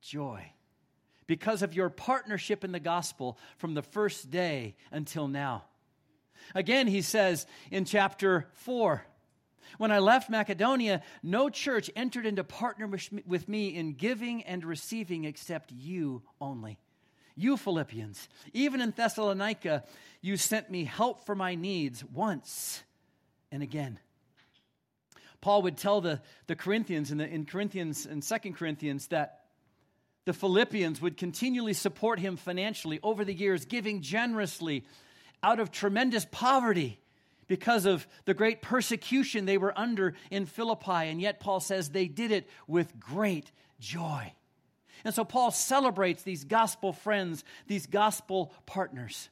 joy 0.00 0.52
because 1.26 1.62
of 1.62 1.74
your 1.74 1.90
partnership 1.90 2.64
in 2.64 2.72
the 2.72 2.80
gospel 2.80 3.36
from 3.58 3.74
the 3.74 3.82
first 3.82 4.30
day 4.30 4.76
until 4.92 5.28
now. 5.28 5.64
Again, 6.54 6.86
he 6.86 7.02
says 7.02 7.46
in 7.70 7.84
chapter 7.84 8.46
4 8.52 9.04
when 9.78 9.90
I 9.90 9.98
left 9.98 10.30
Macedonia, 10.30 11.02
no 11.22 11.48
church 11.48 11.90
entered 11.96 12.26
into 12.26 12.44
partnership 12.44 13.26
with 13.26 13.48
me 13.48 13.74
in 13.74 13.94
giving 13.94 14.42
and 14.42 14.64
receiving 14.64 15.24
except 15.24 15.72
you 15.72 16.22
only. 16.40 16.78
You 17.34 17.56
Philippians, 17.56 18.28
even 18.54 18.80
in 18.80 18.92
Thessalonica, 18.92 19.84
you 20.22 20.36
sent 20.36 20.70
me 20.70 20.84
help 20.84 21.26
for 21.26 21.34
my 21.34 21.54
needs 21.54 22.02
once 22.02 22.82
and 23.52 23.62
again. 23.62 23.98
Paul 25.42 25.62
would 25.62 25.76
tell 25.76 26.00
the, 26.00 26.22
the 26.46 26.56
Corinthians 26.56 27.10
in, 27.10 27.18
the, 27.18 27.28
in 27.28 27.44
Corinthians 27.44 28.06
and 28.06 28.24
Second 28.24 28.54
Corinthians 28.54 29.08
that 29.08 29.44
the 30.24 30.32
Philippians 30.32 31.00
would 31.00 31.16
continually 31.16 31.72
support 31.72 32.18
him 32.18 32.36
financially 32.36 32.98
over 33.02 33.24
the 33.24 33.34
years, 33.34 33.64
giving 33.64 34.02
generously 34.02 34.84
out 35.42 35.60
of 35.60 35.70
tremendous 35.70 36.26
poverty 36.30 36.98
because 37.48 37.86
of 37.86 38.06
the 38.24 38.34
great 38.34 38.62
persecution 38.62 39.44
they 39.44 39.58
were 39.58 39.78
under 39.78 40.14
in 40.30 40.46
Philippi. 40.46 40.90
And 40.90 41.20
yet, 41.20 41.40
Paul 41.40 41.60
says 41.60 41.88
they 41.88 42.08
did 42.08 42.32
it 42.32 42.48
with 42.66 42.98
great 42.98 43.50
joy. 43.80 44.32
And 45.04 45.14
so, 45.14 45.24
Paul 45.24 45.50
celebrates 45.50 46.22
these 46.22 46.44
gospel 46.44 46.92
friends, 46.92 47.44
these 47.66 47.86
gospel 47.86 48.52
partners. 48.66 49.28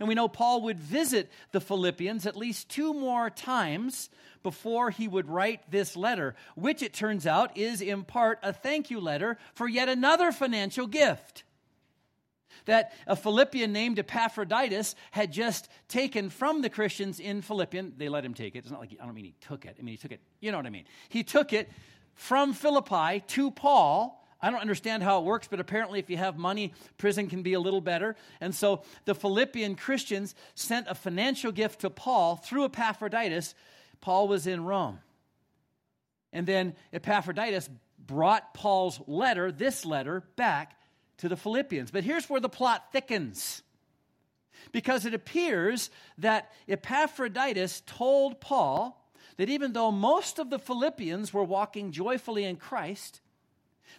And 0.00 0.08
we 0.08 0.14
know 0.14 0.28
Paul 0.28 0.62
would 0.62 0.78
visit 0.78 1.30
the 1.52 1.60
Philippians 1.60 2.26
at 2.26 2.36
least 2.36 2.68
two 2.68 2.92
more 2.92 3.30
times 3.30 4.10
before 4.42 4.90
he 4.90 5.08
would 5.08 5.28
write 5.28 5.70
this 5.70 5.96
letter, 5.96 6.34
which 6.54 6.82
it 6.82 6.92
turns 6.92 7.26
out 7.26 7.56
is 7.56 7.80
in 7.80 8.04
part 8.04 8.38
a 8.42 8.52
thank 8.52 8.90
you 8.90 9.00
letter 9.00 9.38
for 9.54 9.68
yet 9.68 9.88
another 9.88 10.32
financial 10.32 10.86
gift 10.86 11.44
that 12.68 12.92
a 13.06 13.16
Philippian 13.16 13.72
named 13.72 13.98
Epaphroditus 13.98 14.94
had 15.10 15.32
just 15.32 15.70
taken 15.88 16.28
from 16.28 16.60
the 16.60 16.68
Christians 16.68 17.18
in 17.18 17.40
Philippian. 17.40 17.94
They 17.96 18.10
let 18.10 18.26
him 18.26 18.34
take 18.34 18.54
it. 18.54 18.58
It's 18.58 18.70
not 18.70 18.80
like, 18.80 18.94
I 19.00 19.06
don't 19.06 19.14
mean 19.14 19.24
he 19.24 19.34
took 19.40 19.64
it. 19.64 19.76
I 19.78 19.82
mean, 19.82 19.94
he 19.94 19.96
took 19.96 20.12
it, 20.12 20.20
you 20.40 20.52
know 20.52 20.58
what 20.58 20.66
I 20.66 20.70
mean. 20.70 20.84
He 21.08 21.24
took 21.24 21.54
it 21.54 21.70
from 22.14 22.52
Philippi 22.52 23.24
to 23.28 23.50
Paul. 23.50 24.22
I 24.42 24.50
don't 24.50 24.60
understand 24.60 25.02
how 25.02 25.18
it 25.18 25.24
works, 25.24 25.48
but 25.50 25.60
apparently, 25.60 25.98
if 25.98 26.10
you 26.10 26.18
have 26.18 26.36
money, 26.36 26.74
prison 26.98 27.28
can 27.28 27.42
be 27.42 27.54
a 27.54 27.60
little 27.60 27.80
better. 27.80 28.16
And 28.38 28.54
so 28.54 28.82
the 29.06 29.14
Philippian 29.14 29.74
Christians 29.74 30.34
sent 30.54 30.88
a 30.88 30.94
financial 30.94 31.52
gift 31.52 31.80
to 31.80 31.90
Paul 31.90 32.36
through 32.36 32.66
Epaphroditus. 32.66 33.54
Paul 34.02 34.28
was 34.28 34.46
in 34.46 34.64
Rome. 34.64 34.98
And 36.34 36.46
then 36.46 36.74
Epaphroditus 36.92 37.70
brought 37.98 38.52
Paul's 38.52 39.00
letter, 39.06 39.50
this 39.50 39.86
letter, 39.86 40.22
back 40.36 40.74
to 41.18 41.28
the 41.28 41.36
Philippians. 41.36 41.90
But 41.90 42.04
here's 42.04 42.28
where 42.28 42.40
the 42.40 42.48
plot 42.48 42.92
thickens. 42.92 43.62
Because 44.72 45.06
it 45.06 45.14
appears 45.14 45.90
that 46.18 46.52
Epaphroditus 46.68 47.82
told 47.86 48.40
Paul 48.40 49.04
that 49.36 49.48
even 49.48 49.72
though 49.72 49.92
most 49.92 50.38
of 50.38 50.50
the 50.50 50.58
Philippians 50.58 51.32
were 51.32 51.44
walking 51.44 51.92
joyfully 51.92 52.44
in 52.44 52.56
Christ, 52.56 53.20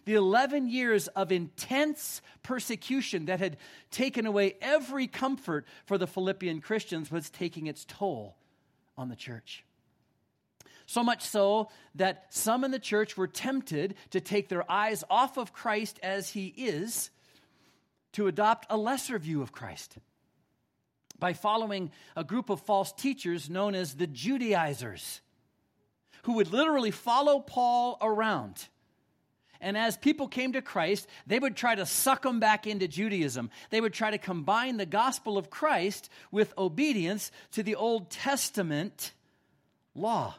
the 0.05 0.15
11 0.15 0.67
years 0.69 1.07
of 1.09 1.31
intense 1.31 2.21
persecution 2.43 3.25
that 3.25 3.39
had 3.39 3.57
taken 3.91 4.25
away 4.25 4.55
every 4.61 5.07
comfort 5.07 5.65
for 5.85 5.97
the 5.97 6.07
Philippian 6.07 6.61
Christians 6.61 7.09
was 7.11 7.29
taking 7.29 7.67
its 7.67 7.85
toll 7.85 8.35
on 8.97 9.09
the 9.09 9.15
church. 9.15 9.63
So 10.89 11.03
much 11.03 11.21
so 11.21 11.69
that 11.93 12.25
some 12.31 12.63
in 12.63 12.71
the 12.71 12.79
church 12.79 13.15
were 13.15 13.27
tempted 13.27 13.93
to 14.09 14.19
take 14.19 14.49
their 14.49 14.69
eyes 14.71 15.03
off 15.07 15.37
of 15.37 15.53
Christ 15.53 15.99
as 16.01 16.31
he 16.31 16.47
is 16.47 17.11
to 18.13 18.25
adopt 18.25 18.65
a 18.71 18.75
lesser 18.75 19.19
view 19.19 19.43
of 19.43 19.51
Christ 19.51 19.99
by 21.19 21.33
following 21.33 21.91
a 22.15 22.23
group 22.23 22.49
of 22.49 22.61
false 22.61 22.91
teachers 22.91 23.51
known 23.51 23.75
as 23.75 23.93
the 23.93 24.07
Judaizers, 24.07 25.21
who 26.23 26.33
would 26.33 26.51
literally 26.51 26.89
follow 26.89 27.39
Paul 27.39 27.99
around. 28.01 28.67
And 29.61 29.77
as 29.77 29.95
people 29.95 30.27
came 30.27 30.53
to 30.53 30.61
Christ, 30.63 31.07
they 31.27 31.37
would 31.37 31.55
try 31.55 31.75
to 31.75 31.85
suck 31.85 32.23
them 32.23 32.39
back 32.39 32.65
into 32.65 32.87
Judaism. 32.87 33.51
They 33.69 33.79
would 33.79 33.93
try 33.93 34.09
to 34.09 34.17
combine 34.17 34.77
the 34.77 34.87
gospel 34.87 35.37
of 35.37 35.51
Christ 35.51 36.09
with 36.31 36.51
obedience 36.57 37.31
to 37.51 37.61
the 37.61 37.75
Old 37.75 38.09
Testament 38.09 39.11
law. 39.93 40.33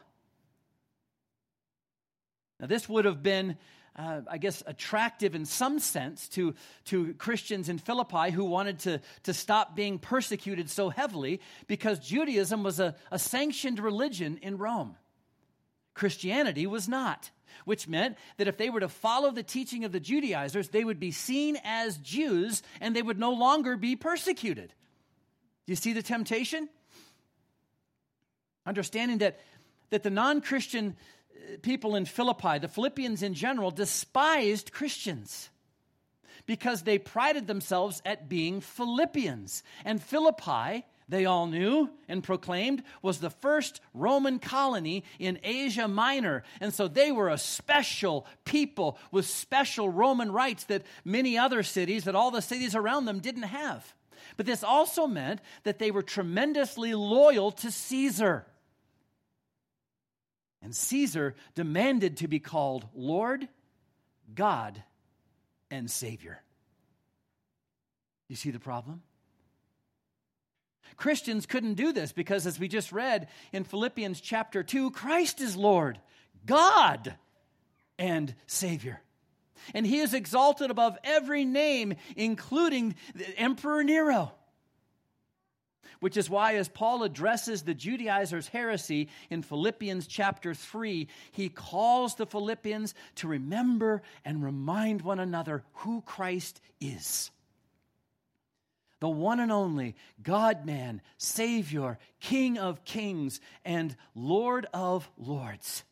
Now, 2.61 2.67
this 2.67 2.87
would 2.87 3.05
have 3.05 3.23
been, 3.23 3.57
uh, 3.95 4.21
I 4.29 4.37
guess, 4.37 4.61
attractive 4.67 5.33
in 5.33 5.45
some 5.45 5.79
sense 5.79 6.27
to, 6.29 6.53
to 6.85 7.15
Christians 7.15 7.69
in 7.69 7.79
Philippi 7.79 8.29
who 8.29 8.45
wanted 8.45 8.79
to, 8.79 9.01
to 9.23 9.33
stop 9.33 9.75
being 9.75 9.97
persecuted 9.97 10.69
so 10.69 10.89
heavily 10.89 11.41
because 11.65 11.97
Judaism 11.99 12.61
was 12.61 12.79
a, 12.79 12.95
a 13.11 13.17
sanctioned 13.17 13.79
religion 13.79 14.37
in 14.43 14.59
Rome. 14.59 14.95
Christianity 15.95 16.67
was 16.67 16.87
not, 16.87 17.31
which 17.65 17.87
meant 17.87 18.15
that 18.37 18.47
if 18.47 18.57
they 18.57 18.69
were 18.69 18.79
to 18.79 18.87
follow 18.87 19.31
the 19.31 19.43
teaching 19.43 19.83
of 19.83 19.91
the 19.91 19.99
Judaizers, 19.99 20.69
they 20.69 20.83
would 20.83 20.99
be 20.99 21.11
seen 21.11 21.57
as 21.63 21.97
Jews 21.97 22.61
and 22.79 22.95
they 22.95 23.01
would 23.01 23.19
no 23.19 23.31
longer 23.31 23.75
be 23.75 23.95
persecuted. 23.95 24.69
Do 25.65 25.71
you 25.71 25.75
see 25.75 25.93
the 25.93 26.03
temptation? 26.03 26.69
Understanding 28.67 29.17
that, 29.17 29.39
that 29.89 30.03
the 30.03 30.11
non 30.11 30.41
Christian 30.41 30.95
people 31.61 31.95
in 31.95 32.05
Philippi, 32.05 32.59
the 32.59 32.67
Philippians 32.67 33.23
in 33.23 33.33
general, 33.33 33.71
despised 33.71 34.71
Christians 34.71 35.49
because 36.45 36.83
they 36.83 36.97
prided 36.97 37.47
themselves 37.47 38.01
at 38.05 38.29
being 38.29 38.61
Philippians. 38.61 39.63
And 39.85 40.01
Philippi, 40.01 40.85
they 41.07 41.25
all 41.25 41.47
knew 41.47 41.89
and 42.07 42.23
proclaimed, 42.23 42.83
was 43.01 43.19
the 43.19 43.29
first 43.29 43.81
Roman 43.93 44.39
colony 44.39 45.03
in 45.19 45.39
Asia 45.43 45.87
Minor. 45.87 46.43
And 46.59 46.73
so 46.73 46.87
they 46.87 47.11
were 47.11 47.29
a 47.29 47.37
special 47.37 48.25
people 48.45 48.97
with 49.11 49.25
special 49.25 49.89
Roman 49.89 50.31
rights 50.31 50.63
that 50.65 50.83
many 51.05 51.37
other 51.37 51.63
cities, 51.63 52.05
that 52.05 52.15
all 52.15 52.31
the 52.31 52.41
cities 52.41 52.75
around 52.75 53.05
them 53.05 53.19
didn't 53.19 53.43
have. 53.43 53.93
But 54.37 54.45
this 54.45 54.63
also 54.63 55.07
meant 55.07 55.41
that 55.63 55.79
they 55.79 55.91
were 55.91 56.03
tremendously 56.03 56.93
loyal 56.93 57.51
to 57.51 57.71
Caesar. 57.71 58.45
And 60.61 60.75
Caesar 60.75 61.35
demanded 61.55 62.17
to 62.17 62.27
be 62.27 62.39
called 62.39 62.87
Lord, 62.93 63.47
God, 64.33 64.81
and 65.69 65.89
Savior. 65.89 66.41
You 68.27 68.35
see 68.35 68.51
the 68.51 68.59
problem? 68.59 69.01
Christians 70.97 71.45
couldn't 71.45 71.75
do 71.75 71.91
this 71.93 72.11
because, 72.11 72.45
as 72.45 72.59
we 72.59 72.67
just 72.67 72.91
read 72.91 73.27
in 73.51 73.63
Philippians 73.63 74.21
chapter 74.21 74.61
2, 74.61 74.91
Christ 74.91 75.41
is 75.41 75.55
Lord, 75.55 75.99
God, 76.45 77.15
and 77.97 78.33
Savior. 78.45 79.01
And 79.73 79.85
he 79.85 79.99
is 79.99 80.13
exalted 80.13 80.71
above 80.71 80.97
every 81.03 81.45
name, 81.45 81.95
including 82.15 82.95
Emperor 83.37 83.83
Nero. 83.83 84.31
Which 86.01 86.17
is 86.17 86.29
why, 86.29 86.55
as 86.55 86.67
Paul 86.67 87.03
addresses 87.03 87.61
the 87.61 87.73
Judaizers' 87.73 88.49
heresy 88.49 89.07
in 89.29 89.43
Philippians 89.43 90.07
chapter 90.07 90.53
3, 90.53 91.07
he 91.31 91.47
calls 91.47 92.15
the 92.15 92.25
Philippians 92.25 92.93
to 93.15 93.27
remember 93.27 94.01
and 94.25 94.43
remind 94.43 95.03
one 95.03 95.19
another 95.19 95.63
who 95.75 96.01
Christ 96.01 96.59
is 96.81 97.31
the 99.01 99.09
one 99.09 99.39
and 99.39 99.51
only 99.51 99.95
God 100.23 100.65
man, 100.65 101.01
Savior, 101.17 101.97
King 102.21 102.57
of 102.57 102.85
kings, 102.85 103.41
and 103.65 103.97
Lord 104.15 104.67
of 104.73 105.09
lords. 105.17 105.83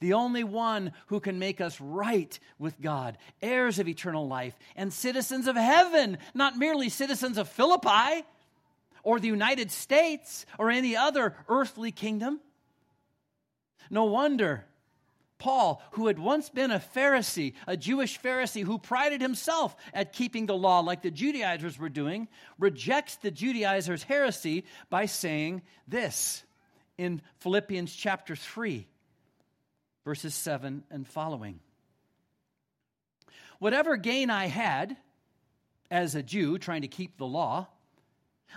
The 0.00 0.12
only 0.12 0.44
one 0.44 0.92
who 1.06 1.20
can 1.20 1.38
make 1.38 1.62
us 1.62 1.80
right 1.80 2.38
with 2.58 2.80
God, 2.80 3.16
heirs 3.40 3.78
of 3.78 3.88
eternal 3.88 4.28
life, 4.28 4.56
and 4.76 4.92
citizens 4.92 5.48
of 5.48 5.56
heaven, 5.56 6.18
not 6.34 6.58
merely 6.58 6.90
citizens 6.90 7.38
of 7.38 7.48
Philippi 7.48 8.26
or 9.04 9.20
the 9.20 9.28
United 9.28 9.70
States 9.70 10.44
or 10.58 10.70
any 10.70 10.96
other 10.96 11.36
earthly 11.48 11.92
kingdom. 11.92 12.40
No 13.90 14.04
wonder 14.04 14.64
Paul, 15.38 15.82
who 15.92 16.06
had 16.06 16.18
once 16.18 16.48
been 16.48 16.70
a 16.70 16.82
Pharisee, 16.94 17.52
a 17.66 17.76
Jewish 17.76 18.18
Pharisee 18.18 18.64
who 18.64 18.78
prided 18.78 19.20
himself 19.20 19.76
at 19.92 20.14
keeping 20.14 20.46
the 20.46 20.56
law 20.56 20.80
like 20.80 21.02
the 21.02 21.10
Judaizers 21.10 21.78
were 21.78 21.90
doing, 21.90 22.28
rejects 22.58 23.16
the 23.16 23.30
Judaizers' 23.30 24.02
heresy 24.02 24.64
by 24.88 25.06
saying 25.06 25.60
this 25.86 26.42
in 26.96 27.20
Philippians 27.40 27.94
chapter 27.94 28.34
3, 28.34 28.86
verses 30.04 30.34
7 30.34 30.84
and 30.90 31.06
following. 31.06 31.60
Whatever 33.58 33.96
gain 33.96 34.30
I 34.30 34.46
had 34.46 34.96
as 35.90 36.14
a 36.14 36.22
Jew 36.22 36.58
trying 36.58 36.82
to 36.82 36.88
keep 36.88 37.18
the 37.18 37.26
law, 37.26 37.68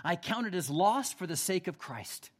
I 0.04 0.16
counted 0.16 0.54
as 0.54 0.70
loss 0.70 1.12
for 1.12 1.26
the 1.26 1.36
sake 1.36 1.68
of 1.68 1.78
Christ. 1.78 2.30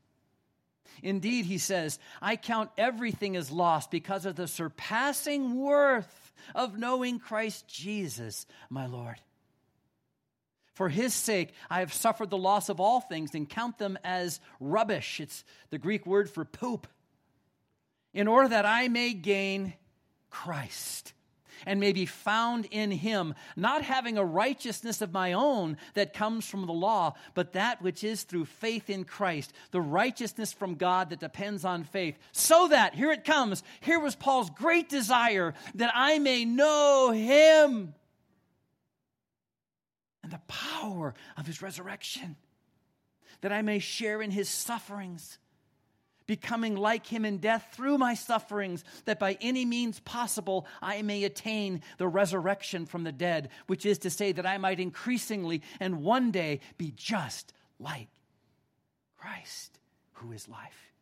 Indeed, 1.03 1.45
he 1.45 1.59
says, 1.59 1.99
I 2.21 2.37
count 2.37 2.71
everything 2.77 3.37
as 3.37 3.51
lost 3.51 3.91
because 3.91 4.27
of 4.27 4.37
the 4.37 4.49
surpassing 4.49 5.55
worth 5.57 6.33
of 6.55 6.79
knowing 6.79 7.19
Christ 7.19 7.69
Jesus, 7.69 8.47
my 8.69 8.87
Lord. 8.87 9.17
For 10.75 10.89
his 10.89 11.13
sake, 11.13 11.53
I 11.69 11.81
have 11.81 11.93
suffered 11.93 12.31
the 12.31 12.39
loss 12.39 12.69
of 12.69 12.81
all 12.81 13.01
things 13.01 13.35
and 13.35 13.49
count 13.49 13.79
them 13.79 13.99
as 14.05 14.41
rubbish. 14.61 15.21
It's 15.21 15.45
the 15.71 15.79
Greek 15.79 16.07
word 16.07 16.31
for 16.31 16.45
poop. 16.45 16.87
In 18.15 18.29
order 18.29 18.49
that 18.49 18.65
I 18.65 18.89
may 18.89 19.13
gain 19.13 19.75
Christ 20.31 21.13
and 21.67 21.81
may 21.81 21.93
be 21.93 22.07
found 22.07 22.67
in 22.71 22.91
him, 22.91 23.35
not 23.57 23.83
having 23.83 24.19
a 24.19 24.25
righteousness 24.25 25.01
of 25.01 25.13
my 25.13 25.33
own 25.33 25.77
that 25.95 26.13
comes 26.13 26.49
from 26.49 26.67
the 26.67 26.73
law, 26.73 27.15
but 27.35 27.53
that 27.53 27.83
which 27.83 28.05
is 28.05 28.23
through 28.23 28.45
faith 28.45 28.91
in 28.91 29.05
Christ, 29.05 29.53
the 29.71 29.81
righteousness 29.81 30.53
from 30.53 30.75
God 30.75 31.11
that 31.11 31.21
depends 31.21 31.65
on 31.65 31.85
faith. 31.85 32.19
So 32.33 32.69
that, 32.69 32.95
here 32.95 33.13
it 33.13 33.25
comes, 33.25 33.63
here 33.81 34.01
was 34.01 34.17
Paul's 34.17 34.51
great 34.51 34.89
desire 34.89 35.55
that 35.75 35.93
I 35.95 36.19
may 36.19 36.45
know 36.45 37.11
him 37.13 37.95
and 40.23 40.33
the 40.33 40.41
power 40.47 41.15
of 41.37 41.47
his 41.47 41.63
resurrection, 41.63 42.37
that 43.41 43.53
I 43.53 43.63
may 43.63 43.79
share 43.79 44.21
in 44.21 44.31
his 44.31 44.49
sufferings 44.49 45.39
becoming 46.29 46.77
like 46.77 47.07
him 47.07 47.25
in 47.25 47.39
death 47.39 47.71
through 47.73 47.99
my 47.99 48.15
sufferings, 48.15 48.85
that 49.07 49.19
by 49.19 49.37
any 49.41 49.65
means 49.65 49.99
possible 50.01 50.67
I 50.81 51.03
may 51.03 51.25
attain 51.25 51.83
the 51.97 52.07
resurrection 52.07 52.87
from 52.87 53.03
the 53.03 53.11
dead, 53.11 53.49
which 53.67 53.85
is 53.85 53.99
to 53.99 54.11
say, 54.11 54.31
that 54.31 54.47
I 54.47 54.59
might 54.59 54.79
increasingly 54.79 55.63
and 55.81 56.05
one 56.05 56.31
day 56.31 56.61
be 56.77 56.93
just 56.95 57.53
like 57.81 58.09
Christ, 59.17 59.79
who 60.13 60.31
is 60.31 60.49
life. 60.49 60.93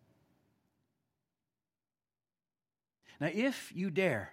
Now, 3.20 3.30
if 3.32 3.72
you 3.74 3.90
dare, 3.90 4.32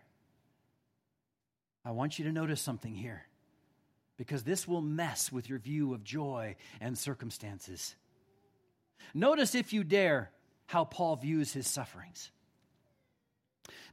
I 1.84 1.92
want 1.92 2.20
you 2.20 2.26
to 2.26 2.32
notice 2.32 2.62
something 2.62 2.94
here 2.94 3.26
because 4.16 4.44
this 4.44 4.68
will 4.68 4.82
mess 4.82 5.32
with 5.32 5.50
your 5.50 5.58
view 5.58 5.94
of 5.94 6.04
joy 6.04 6.56
and 6.80 6.98
circumstances. 6.98 7.96
Notice, 9.14 9.56
if 9.56 9.74
you 9.74 9.84
dare, 9.84 10.32
how 10.74 10.86
Paul 10.86 11.16
views 11.18 11.54
his 11.54 11.68
sufferings. 11.68 12.32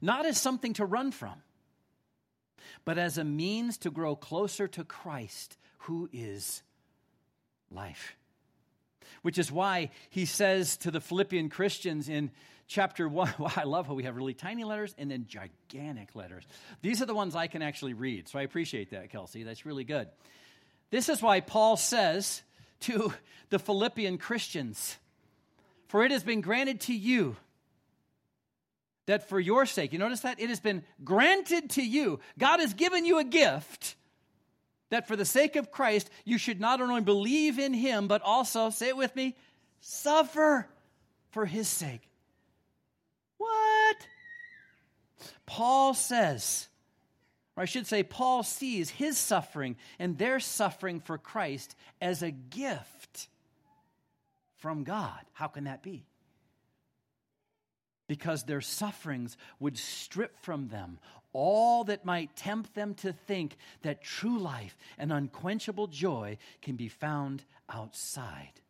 Not 0.00 0.24
as 0.24 0.40
something 0.40 0.72
to 0.74 0.86
run 0.86 1.12
from, 1.12 1.34
but 2.86 2.96
as 2.96 3.18
a 3.18 3.24
means 3.24 3.76
to 3.78 3.90
grow 3.90 4.16
closer 4.16 4.66
to 4.68 4.82
Christ, 4.82 5.58
who 5.80 6.08
is 6.10 6.62
life. 7.70 8.16
Which 9.20 9.36
is 9.36 9.52
why 9.52 9.90
he 10.08 10.24
says 10.24 10.78
to 10.78 10.90
the 10.90 11.02
Philippian 11.02 11.50
Christians 11.50 12.08
in 12.08 12.30
chapter 12.66 13.06
1, 13.06 13.34
well, 13.38 13.52
I 13.54 13.64
love 13.64 13.86
how 13.86 13.92
we 13.92 14.04
have 14.04 14.16
really 14.16 14.32
tiny 14.32 14.64
letters 14.64 14.94
and 14.96 15.10
then 15.10 15.26
gigantic 15.28 16.14
letters. 16.14 16.44
These 16.80 17.02
are 17.02 17.06
the 17.06 17.14
ones 17.14 17.36
I 17.36 17.46
can 17.46 17.60
actually 17.60 17.92
read, 17.92 18.26
so 18.26 18.38
I 18.38 18.42
appreciate 18.42 18.92
that, 18.92 19.10
Kelsey. 19.10 19.42
That's 19.42 19.66
really 19.66 19.84
good. 19.84 20.08
This 20.90 21.10
is 21.10 21.20
why 21.20 21.40
Paul 21.40 21.76
says 21.76 22.40
to 22.80 23.12
the 23.50 23.58
Philippian 23.58 24.16
Christians, 24.16 24.96
for 25.90 26.05
it 26.05 26.12
has 26.12 26.22
been 26.22 26.40
granted 26.40 26.81
to 26.83 26.94
you 26.94 27.37
that 29.07 29.29
for 29.29 29.40
your 29.40 29.66
sake, 29.66 29.92
you 29.92 29.98
notice 29.98 30.20
that? 30.20 30.38
It 30.38 30.48
has 30.48 30.61
been 30.61 30.85
granted 31.03 31.70
to 31.70 31.83
you. 31.83 32.20
God 32.38 32.61
has 32.61 32.74
given 32.74 33.05
you 33.05 33.18
a 33.18 33.24
gift 33.24 33.96
that 34.90 35.09
for 35.09 35.16
the 35.16 35.24
sake 35.24 35.57
of 35.57 35.72
Christ, 35.72 36.09
you 36.24 36.38
should 36.38 36.61
not 36.61 36.81
only 36.81 37.00
believe 37.00 37.59
in 37.59 37.74
him, 37.74 38.07
but 38.07 38.22
also, 38.22 38.70
say 38.70 38.87
it 38.87 38.96
with 38.96 39.16
me, 39.16 39.37
suffer 39.81 40.68
for 41.31 41.44
his 41.44 41.66
sake. 41.66 42.09
What? 43.38 43.96
Paul 45.44 45.94
says, 45.94 46.68
or 47.57 47.64
I 47.64 47.66
should 47.66 47.88
say, 47.88 48.05
Paul 48.05 48.44
sees 48.44 48.90
his 48.90 49.18
suffering 49.18 49.74
and 49.98 50.16
their 50.18 50.38
suffering 50.38 51.00
for 51.00 51.18
Christ 51.18 51.74
as 52.00 52.22
a 52.22 52.31
gift 52.31 53.26
from 54.60 54.84
God. 54.84 55.20
How 55.32 55.48
can 55.48 55.64
that 55.64 55.82
be? 55.82 56.06
Because 58.06 58.44
their 58.44 58.60
sufferings 58.60 59.36
would 59.58 59.78
strip 59.78 60.38
from 60.40 60.68
them 60.68 60.98
all 61.32 61.84
that 61.84 62.04
might 62.04 62.34
tempt 62.34 62.74
them 62.74 62.94
to 62.94 63.12
think 63.12 63.56
that 63.82 64.02
true 64.02 64.38
life 64.38 64.76
and 64.98 65.12
unquenchable 65.12 65.86
joy 65.86 66.36
can 66.60 66.76
be 66.76 66.88
found 66.88 67.44
outside 67.68 68.60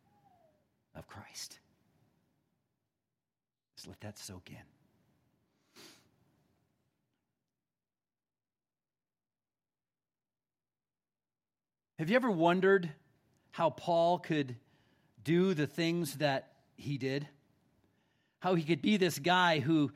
of 0.95 1.07
Christ. 1.07 1.59
Just 3.75 3.87
let 3.87 3.99
that 4.01 4.19
soak 4.19 4.49
in. 4.49 4.57
Have 11.97 12.09
you 12.09 12.15
ever 12.15 12.31
wondered 12.31 12.89
how 13.51 13.69
Paul 13.69 14.17
could 14.19 14.55
do 15.23 15.53
the 15.53 15.67
things 15.67 16.15
that 16.15 16.51
he 16.75 16.97
did. 16.97 17.27
How 18.39 18.55
he 18.55 18.63
could 18.63 18.81
be 18.81 18.97
this 18.97 19.19
guy 19.19 19.59
who, 19.59 19.91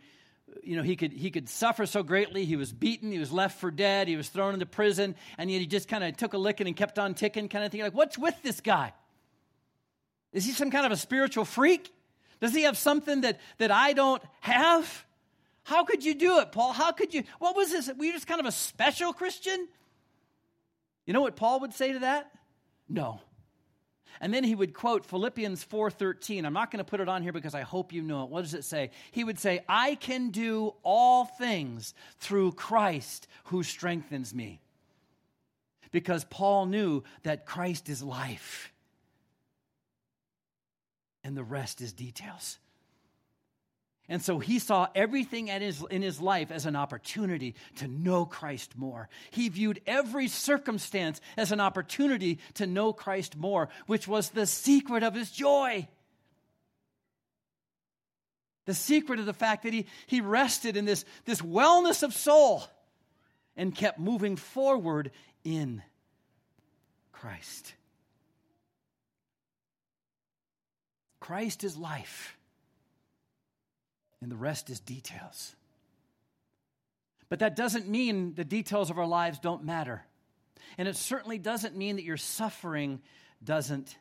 you 0.63 0.75
know, 0.75 0.83
he 0.83 0.95
could, 0.95 1.11
he 1.11 1.31
could 1.31 1.49
suffer 1.49 1.85
so 1.85 2.03
greatly. 2.03 2.45
He 2.45 2.55
was 2.55 2.71
beaten, 2.71 3.11
he 3.11 3.19
was 3.19 3.31
left 3.31 3.59
for 3.59 3.71
dead, 3.71 4.07
he 4.07 4.15
was 4.15 4.29
thrown 4.29 4.53
into 4.53 4.65
prison, 4.65 5.15
and 5.37 5.49
yet 5.49 5.59
he 5.59 5.67
just 5.67 5.87
kind 5.87 6.03
of 6.03 6.15
took 6.15 6.33
a 6.33 6.37
licking 6.37 6.67
and 6.67 6.75
kept 6.75 6.99
on 6.99 7.13
ticking, 7.13 7.49
kind 7.49 7.65
of 7.65 7.71
thing. 7.71 7.81
Like, 7.81 7.95
what's 7.95 8.17
with 8.17 8.35
this 8.43 8.61
guy? 8.61 8.93
Is 10.31 10.45
he 10.45 10.51
some 10.51 10.69
kind 10.69 10.85
of 10.85 10.91
a 10.91 10.97
spiritual 10.97 11.45
freak? 11.45 11.91
Does 12.41 12.53
he 12.53 12.63
have 12.63 12.77
something 12.77 13.21
that, 13.21 13.39
that 13.57 13.71
I 13.71 13.93
don't 13.93 14.21
have? 14.41 15.05
How 15.63 15.83
could 15.83 16.03
you 16.03 16.13
do 16.13 16.39
it, 16.39 16.51
Paul? 16.51 16.73
How 16.73 16.91
could 16.91 17.13
you? 17.13 17.23
What 17.39 17.55
was 17.55 17.71
this? 17.71 17.89
Were 17.97 18.05
you 18.05 18.13
just 18.13 18.27
kind 18.27 18.39
of 18.39 18.45
a 18.45 18.51
special 18.51 19.13
Christian? 19.13 19.67
You 21.05 21.13
know 21.13 21.21
what 21.21 21.35
Paul 21.35 21.61
would 21.61 21.73
say 21.73 21.93
to 21.93 21.99
that? 21.99 22.29
No. 22.89 23.21
And 24.21 24.33
then 24.33 24.43
he 24.43 24.55
would 24.55 24.73
quote 24.73 25.05
Philippians 25.05 25.63
4:13. 25.65 26.45
I'm 26.45 26.53
not 26.53 26.71
going 26.71 26.83
to 26.83 26.89
put 26.89 26.99
it 26.99 27.09
on 27.09 27.23
here 27.23 27.31
because 27.31 27.55
I 27.55 27.61
hope 27.61 27.93
you 27.93 28.01
know 28.01 28.23
it. 28.23 28.29
What 28.29 28.41
does 28.41 28.53
it 28.53 28.63
say? 28.63 28.91
He 29.11 29.23
would 29.23 29.39
say, 29.39 29.63
"I 29.67 29.95
can 29.95 30.29
do 30.29 30.73
all 30.83 31.25
things 31.25 31.93
through 32.19 32.53
Christ 32.53 33.27
who 33.45 33.63
strengthens 33.63 34.33
me." 34.33 34.61
Because 35.91 36.25
Paul 36.25 36.65
knew 36.65 37.03
that 37.23 37.45
Christ 37.45 37.89
is 37.89 38.03
life. 38.03 38.73
And 41.23 41.35
the 41.37 41.43
rest 41.43 41.81
is 41.81 41.93
details. 41.93 42.59
And 44.07 44.21
so 44.21 44.37
he 44.37 44.59
saw 44.59 44.87
everything 44.93 45.47
in 45.47 45.61
his, 45.61 45.83
in 45.89 46.03
his 46.03 46.21
life 46.21 46.51
as 46.51 46.67
an 46.67 46.75
opportunity 46.75 47.55
to 47.77 47.87
know 47.87 48.25
Christ 48.25 48.77
more. 48.77 49.09
He 49.31 49.49
viewed 49.49 49.81
every 49.87 50.27
circumstance 50.27 51.19
as 51.37 51.51
an 51.51 51.59
opportunity 51.59 52.39
to 52.55 52.67
know 52.67 52.93
Christ 52.93 53.35
more, 53.35 53.69
which 53.87 54.07
was 54.07 54.29
the 54.29 54.45
secret 54.45 55.01
of 55.01 55.15
his 55.15 55.31
joy. 55.31 55.87
The 58.65 58.75
secret 58.75 59.19
of 59.19 59.25
the 59.25 59.33
fact 59.33 59.63
that 59.63 59.73
he, 59.73 59.87
he 60.05 60.21
rested 60.21 60.77
in 60.77 60.85
this, 60.85 61.03
this 61.25 61.41
wellness 61.41 62.03
of 62.03 62.13
soul 62.13 62.63
and 63.57 63.73
kept 63.73 63.99
moving 63.99 64.35
forward 64.35 65.11
in 65.43 65.81
Christ. 67.11 67.73
Christ 71.19 71.63
is 71.63 71.75
life 71.75 72.37
and 74.25 74.31
the 74.31 74.37
rest 74.37 74.71
is 74.71 74.79
details. 74.79 75.55
But 77.29 77.37
that 77.39 77.55
doesn't 77.55 77.87
mean 77.87 78.33
the 78.33 78.43
details 78.43 78.89
of 78.89 78.97
our 78.97 79.05
lives 79.05 79.37
don't 79.37 79.63
matter. 79.63 80.03
And 80.79 80.87
it 80.87 80.95
certainly 80.95 81.37
doesn't 81.37 81.77
mean 81.77 81.97
that 81.97 82.05
your 82.05 82.17
suffering 82.17 83.03
doesn't 83.43 83.95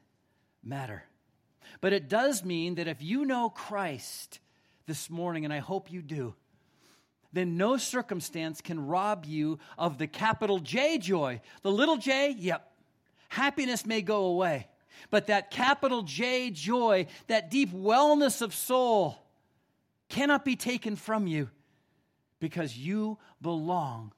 matter. 0.65 1.05
But 1.83 1.93
it 1.93 2.09
does 2.09 2.43
mean 2.43 2.77
that 2.77 2.89
if 2.89 3.03
you 3.03 3.27
know 3.27 3.51
Christ 3.51 4.41
this 4.87 5.11
morning, 5.11 5.45
and 5.45 5.53
I 5.53 5.59
hope 5.59 5.93
you 5.93 6.01
do, 6.01 6.35
then 7.35 7.59
no 7.59 7.77
circumstance 7.77 8.63
can 8.63 8.87
rob 8.87 9.27
you 9.27 9.59
of 9.77 9.99
the 9.99 10.07
capital 10.07 10.59
J 10.59 10.97
joy. 10.97 11.43
The 11.61 11.71
little 11.71 11.99
j, 11.99 12.35
yep, 12.39 12.73
happiness 13.29 13.85
may 13.85 14.01
go 14.01 14.25
away. 14.25 14.69
But 15.11 15.27
that 15.27 15.51
capital 15.51 16.01
J 16.01 16.49
joy, 16.49 17.09
that 17.27 17.51
deep 17.51 17.75
wellness 17.75 18.41
of 18.41 18.55
soul, 18.55 19.19
cannot 20.15 20.45
be 20.45 20.55
taken 20.55 20.95
from 20.95 21.27
you 21.27 21.51
because 22.39 22.79
you 22.79 23.19
belong 23.43 24.13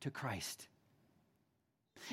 to 0.00 0.08
Christ. 0.08 0.68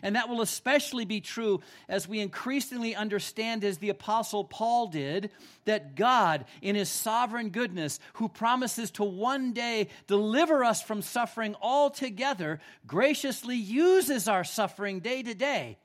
And 0.01 0.15
that 0.15 0.29
will 0.29 0.41
especially 0.41 1.05
be 1.05 1.21
true 1.21 1.61
as 1.87 2.07
we 2.07 2.21
increasingly 2.21 2.95
understand, 2.95 3.63
as 3.63 3.77
the 3.77 3.89
Apostle 3.89 4.45
Paul 4.45 4.87
did, 4.87 5.29
that 5.65 5.93
God, 5.95 6.45
in 6.63 6.75
his 6.75 6.89
sovereign 6.89 7.49
goodness, 7.49 7.99
who 8.13 8.29
promises 8.29 8.89
to 8.91 9.03
one 9.03 9.53
day 9.53 9.89
deliver 10.07 10.63
us 10.63 10.81
from 10.81 11.03
suffering 11.03 11.55
altogether, 11.61 12.59
graciously 12.87 13.55
uses 13.55 14.27
our 14.27 14.43
suffering 14.43 15.01
day 15.01 15.21
to 15.21 15.35
day 15.35 15.77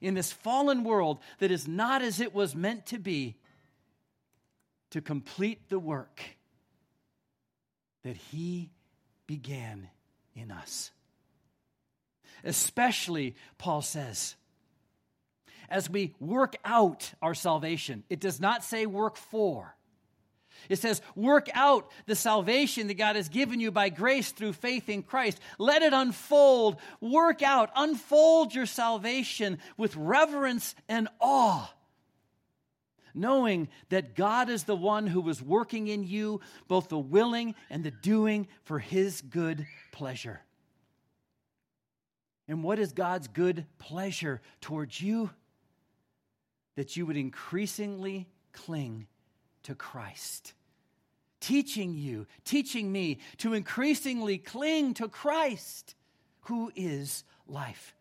in 0.00 0.14
this 0.14 0.32
fallen 0.32 0.82
world 0.82 1.20
that 1.38 1.52
is 1.52 1.68
not 1.68 2.02
as 2.02 2.18
it 2.18 2.34
was 2.34 2.56
meant 2.56 2.86
to 2.86 2.98
be 2.98 3.36
to 4.90 5.00
complete 5.00 5.68
the 5.68 5.78
work 5.78 6.37
that 8.08 8.16
He 8.16 8.70
began 9.26 9.86
in 10.34 10.50
us. 10.50 10.90
Especially, 12.42 13.36
Paul 13.58 13.82
says, 13.82 14.34
as 15.68 15.90
we 15.90 16.14
work 16.18 16.56
out 16.64 17.12
our 17.20 17.34
salvation. 17.34 18.02
It 18.08 18.18
does 18.18 18.40
not 18.40 18.64
say 18.64 18.86
work 18.86 19.18
for. 19.18 19.76
It 20.70 20.78
says, 20.78 21.02
work 21.14 21.48
out 21.52 21.90
the 22.06 22.14
salvation 22.14 22.86
that 22.86 22.94
God 22.94 23.16
has 23.16 23.28
given 23.28 23.60
you 23.60 23.70
by 23.70 23.90
grace 23.90 24.32
through 24.32 24.54
faith 24.54 24.88
in 24.88 25.02
Christ. 25.02 25.38
Let 25.58 25.82
it 25.82 25.92
unfold. 25.92 26.78
Work 27.02 27.42
out, 27.42 27.70
unfold 27.76 28.54
your 28.54 28.64
salvation 28.64 29.58
with 29.76 29.94
reverence 29.96 30.74
and 30.88 31.08
awe 31.20 31.70
knowing 33.14 33.68
that 33.88 34.14
God 34.14 34.48
is 34.48 34.64
the 34.64 34.76
one 34.76 35.06
who 35.06 35.20
was 35.20 35.42
working 35.42 35.88
in 35.88 36.04
you 36.04 36.40
both 36.66 36.88
the 36.88 36.98
willing 36.98 37.54
and 37.70 37.84
the 37.84 37.90
doing 37.90 38.48
for 38.64 38.78
his 38.78 39.20
good 39.20 39.66
pleasure. 39.92 40.40
And 42.46 42.62
what 42.62 42.78
is 42.78 42.92
God's 42.92 43.28
good 43.28 43.66
pleasure 43.78 44.40
towards 44.60 45.00
you? 45.00 45.30
That 46.76 46.96
you 46.96 47.06
would 47.06 47.16
increasingly 47.16 48.28
cling 48.52 49.06
to 49.64 49.74
Christ. 49.74 50.54
Teaching 51.40 51.94
you, 51.94 52.26
teaching 52.44 52.90
me 52.90 53.18
to 53.38 53.54
increasingly 53.54 54.38
cling 54.38 54.94
to 54.94 55.08
Christ, 55.08 55.94
who 56.42 56.72
is 56.74 57.24
life 57.46 57.94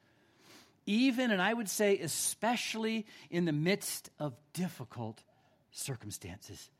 even, 0.88 1.30
and 1.30 1.42
I 1.42 1.54
would 1.54 1.70
say 1.70 2.00
especially 2.00 3.06
in 3.30 3.46
the 3.46 3.52
midst 3.52 4.10
of 4.18 4.34
difficult 4.54 5.22
circumstances. 5.72 6.72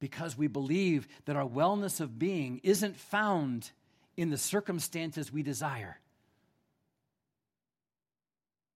Because 0.00 0.36
we 0.36 0.48
believe 0.48 1.08
that 1.24 1.36
our 1.36 1.48
wellness 1.48 2.00
of 2.00 2.18
being 2.18 2.60
isn't 2.62 2.96
found 2.96 3.70
in 4.16 4.28
the 4.28 4.36
circumstances 4.36 5.32
we 5.32 5.42
desire, 5.42 5.98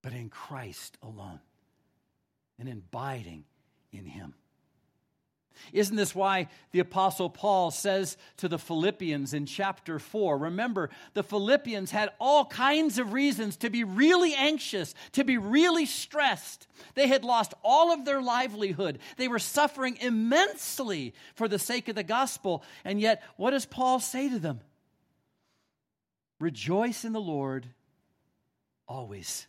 but 0.03 0.13
in 0.13 0.31
Christ 0.31 0.97
alone 1.03 1.41
and 2.59 2.69
in 2.69 2.79
abiding 2.79 3.45
in 3.93 4.07
Him. 4.07 4.35
Isn't 5.73 5.97
this 5.97 6.15
why 6.15 6.49
the 6.73 6.81
Apostle 6.81 7.31
Paul 7.31 7.71
says 7.71 8.17
to 8.39 8.49
the 8.49 8.59
Philippians 8.59 9.35
in 9.35 9.47
chapter 9.47 9.99
4? 9.99 10.39
Remember, 10.39 10.91
the 11.15 11.23
Philippians 11.23 11.91
had 11.91 12.11
all 12.19 12.45
kinds 12.45 12.99
of 12.99 13.13
reasons 13.13 13.57
to 13.59 13.71
be 13.71 13.85
really 13.85 14.35
anxious, 14.35 14.95
to 15.13 15.25
be 15.25 15.39
really 15.39 15.87
stressed. 15.87 16.67
They 16.95 17.09
had 17.09 17.25
lost 17.25 17.55
all 17.63 17.93
of 17.93 18.05
their 18.05 18.23
livelihood, 18.23 18.99
they 19.17 19.29
were 19.29 19.39
suffering 19.39 19.99
immensely 20.01 21.15
for 21.35 21.49
the 21.49 21.59
sake 21.59 21.89
of 21.89 21.95
the 21.95 22.03
gospel. 22.03 22.63
And 22.85 23.01
yet, 23.01 23.23
what 23.37 23.51
does 23.51 23.67
Paul 23.67 24.01
say 24.01 24.29
to 24.29 24.39
them? 24.39 24.61
Rejoice 26.41 27.05
in 27.05 27.13
the 27.13 27.21
Lord 27.21 27.67
always. 28.87 29.47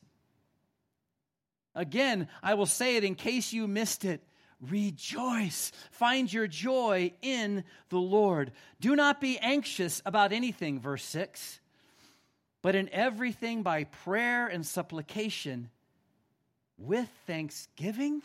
Again, 1.76 2.28
I 2.44 2.56
will 2.56 2.66
say 2.66 2.98
it 2.98 3.04
in 3.04 3.16
case 3.16 3.54
you 3.54 3.68
missed 3.68 4.04
it. 4.06 4.22
Rejoice. 4.62 5.72
Find 5.92 6.32
your 6.32 6.48
joy 6.48 7.14
in 7.22 7.64
the 7.90 7.98
Lord. 7.98 8.52
Do 8.82 8.96
not 8.96 9.22
be 9.22 9.38
anxious 9.38 10.02
about 10.06 10.34
anything, 10.34 10.82
verse 10.82 11.04
6, 11.04 11.60
but 12.62 12.76
in 12.76 12.90
everything 12.90 13.64
by 13.64 13.86
prayer 13.86 14.48
and 14.48 14.66
supplication 14.66 15.70
with 16.78 17.10
thanksgiving. 17.26 18.22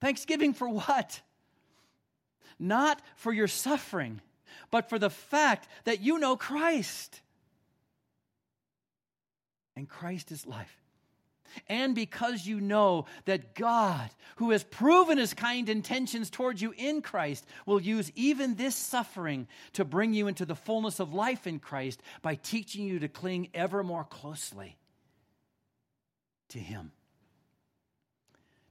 Thanksgiving 0.00 0.54
for 0.54 0.68
what? 0.68 1.20
Not 2.58 3.00
for 3.14 3.32
your 3.32 3.48
suffering, 3.48 4.20
but 4.72 4.88
for 4.88 4.98
the 4.98 5.10
fact 5.10 5.68
that 5.84 6.00
you 6.00 6.18
know 6.18 6.36
Christ. 6.36 7.20
And 9.76 9.88
Christ 9.88 10.32
is 10.32 10.46
life 10.46 10.76
and 11.68 11.94
because 11.94 12.46
you 12.46 12.60
know 12.60 13.06
that 13.24 13.54
God, 13.54 14.10
who 14.36 14.50
has 14.50 14.64
proven 14.64 15.18
his 15.18 15.34
kind 15.34 15.68
intentions 15.68 16.30
towards 16.30 16.60
you 16.62 16.74
in 16.76 17.02
Christ, 17.02 17.46
will 17.64 17.80
use 17.80 18.10
even 18.14 18.54
this 18.54 18.74
suffering 18.74 19.46
to 19.74 19.84
bring 19.84 20.12
you 20.14 20.28
into 20.28 20.44
the 20.44 20.54
fullness 20.54 21.00
of 21.00 21.14
life 21.14 21.46
in 21.46 21.58
Christ 21.58 22.02
by 22.22 22.34
teaching 22.34 22.86
you 22.86 22.98
to 23.00 23.08
cling 23.08 23.48
ever 23.54 23.82
more 23.82 24.04
closely 24.04 24.76
to 26.48 26.58
him. 26.58 26.92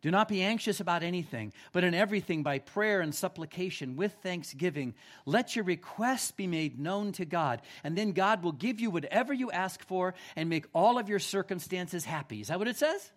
Do 0.05 0.11
not 0.11 0.27
be 0.27 0.43
anxious 0.43 0.79
about 0.79 1.01
anything, 1.01 1.51
but 1.71 1.83
in 1.83 1.95
everything 1.95 2.43
by 2.43 2.59
prayer 2.59 3.01
and 3.01 3.13
supplication 3.15 3.95
with 3.95 4.13
thanksgiving, 4.21 4.93
let 5.25 5.55
your 5.55 5.65
requests 5.65 6.29
be 6.29 6.45
made 6.45 6.77
known 6.77 7.11
to 7.13 7.25
God. 7.25 7.63
And 7.83 7.97
then 7.97 8.11
God 8.11 8.43
will 8.43 8.51
give 8.51 8.79
you 8.79 8.91
whatever 8.91 9.33
you 9.33 9.49
ask 9.49 9.83
for 9.83 10.13
and 10.35 10.47
make 10.47 10.67
all 10.75 10.99
of 10.99 11.09
your 11.09 11.17
circumstances 11.17 12.05
happy. 12.05 12.39
Is 12.39 12.49
that 12.49 12.59
what 12.59 12.67
it 12.67 12.77
says? 12.77 13.11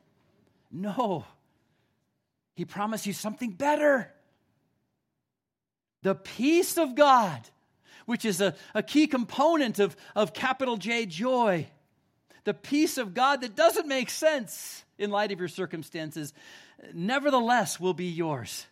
No. 0.73 1.27
He 2.55 2.65
promised 2.65 3.05
you 3.05 3.13
something 3.13 3.51
better. 3.51 4.11
The 6.05 6.15
peace 6.15 6.79
of 6.79 6.95
God, 6.95 7.43
which 8.07 8.25
is 8.25 8.41
a, 8.41 8.55
a 8.75 8.83
key 8.83 9.09
component 9.09 9.79
of, 9.79 9.95
of 10.17 10.33
capital 10.33 10.79
J 10.79 11.05
joy. 11.05 11.67
The 12.45 12.55
peace 12.55 12.97
of 12.97 13.13
God 13.13 13.43
that 13.43 13.55
doesn't 13.55 13.89
make 13.89 14.09
sense 14.09 14.87
in 14.97 15.11
light 15.11 15.33
of 15.33 15.39
your 15.39 15.49
circumstances 15.49 16.33
nevertheless 16.93 17.79
will 17.79 17.95
be 17.95 18.07
yours. 18.07 18.67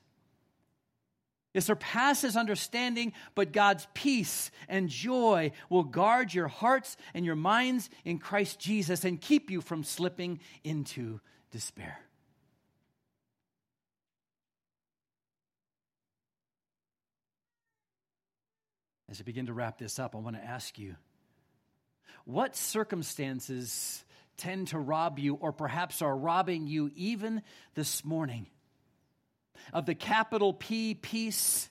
It 1.55 1.63
surpasses 1.63 2.37
understanding, 2.37 3.15
but 3.35 3.53
God's 3.53 3.87
peace 3.95 4.51
and 4.69 4.91
joy 4.91 5.53
will 5.71 5.85
guard 5.85 6.35
your 6.35 6.49
hearts 6.49 6.99
and 7.15 7.25
your 7.25 7.35
minds 7.35 7.89
in 8.05 8.19
Christ 8.19 8.61
Jesus 8.61 9.05
and 9.05 9.19
keep 9.19 9.51
you 9.51 9.63
from 9.63 9.83
slipping 9.83 10.41
into 10.65 11.19
despair. 11.51 11.99
As 19.09 19.19
I 19.21 19.25
begin 19.25 19.47
to 19.47 19.55
wrap 19.55 19.79
this 19.79 19.99
up, 19.99 20.15
I 20.15 20.19
want 20.19 20.37
to 20.37 20.45
ask 20.45 20.79
you 20.79 20.97
what 22.27 22.55
circumstances 22.55 24.05
tend 24.37 24.69
to 24.69 24.79
rob 24.79 25.19
you, 25.19 25.35
or 25.35 25.53
perhaps 25.53 26.03
are 26.03 26.17
robbing 26.17 26.67
you 26.67 26.91
even 26.95 27.43
this 27.75 28.05
morning, 28.05 28.47
of 29.73 29.87
the 29.87 29.95
capital 29.95 30.53
P 30.53 30.95
peace 30.95 31.69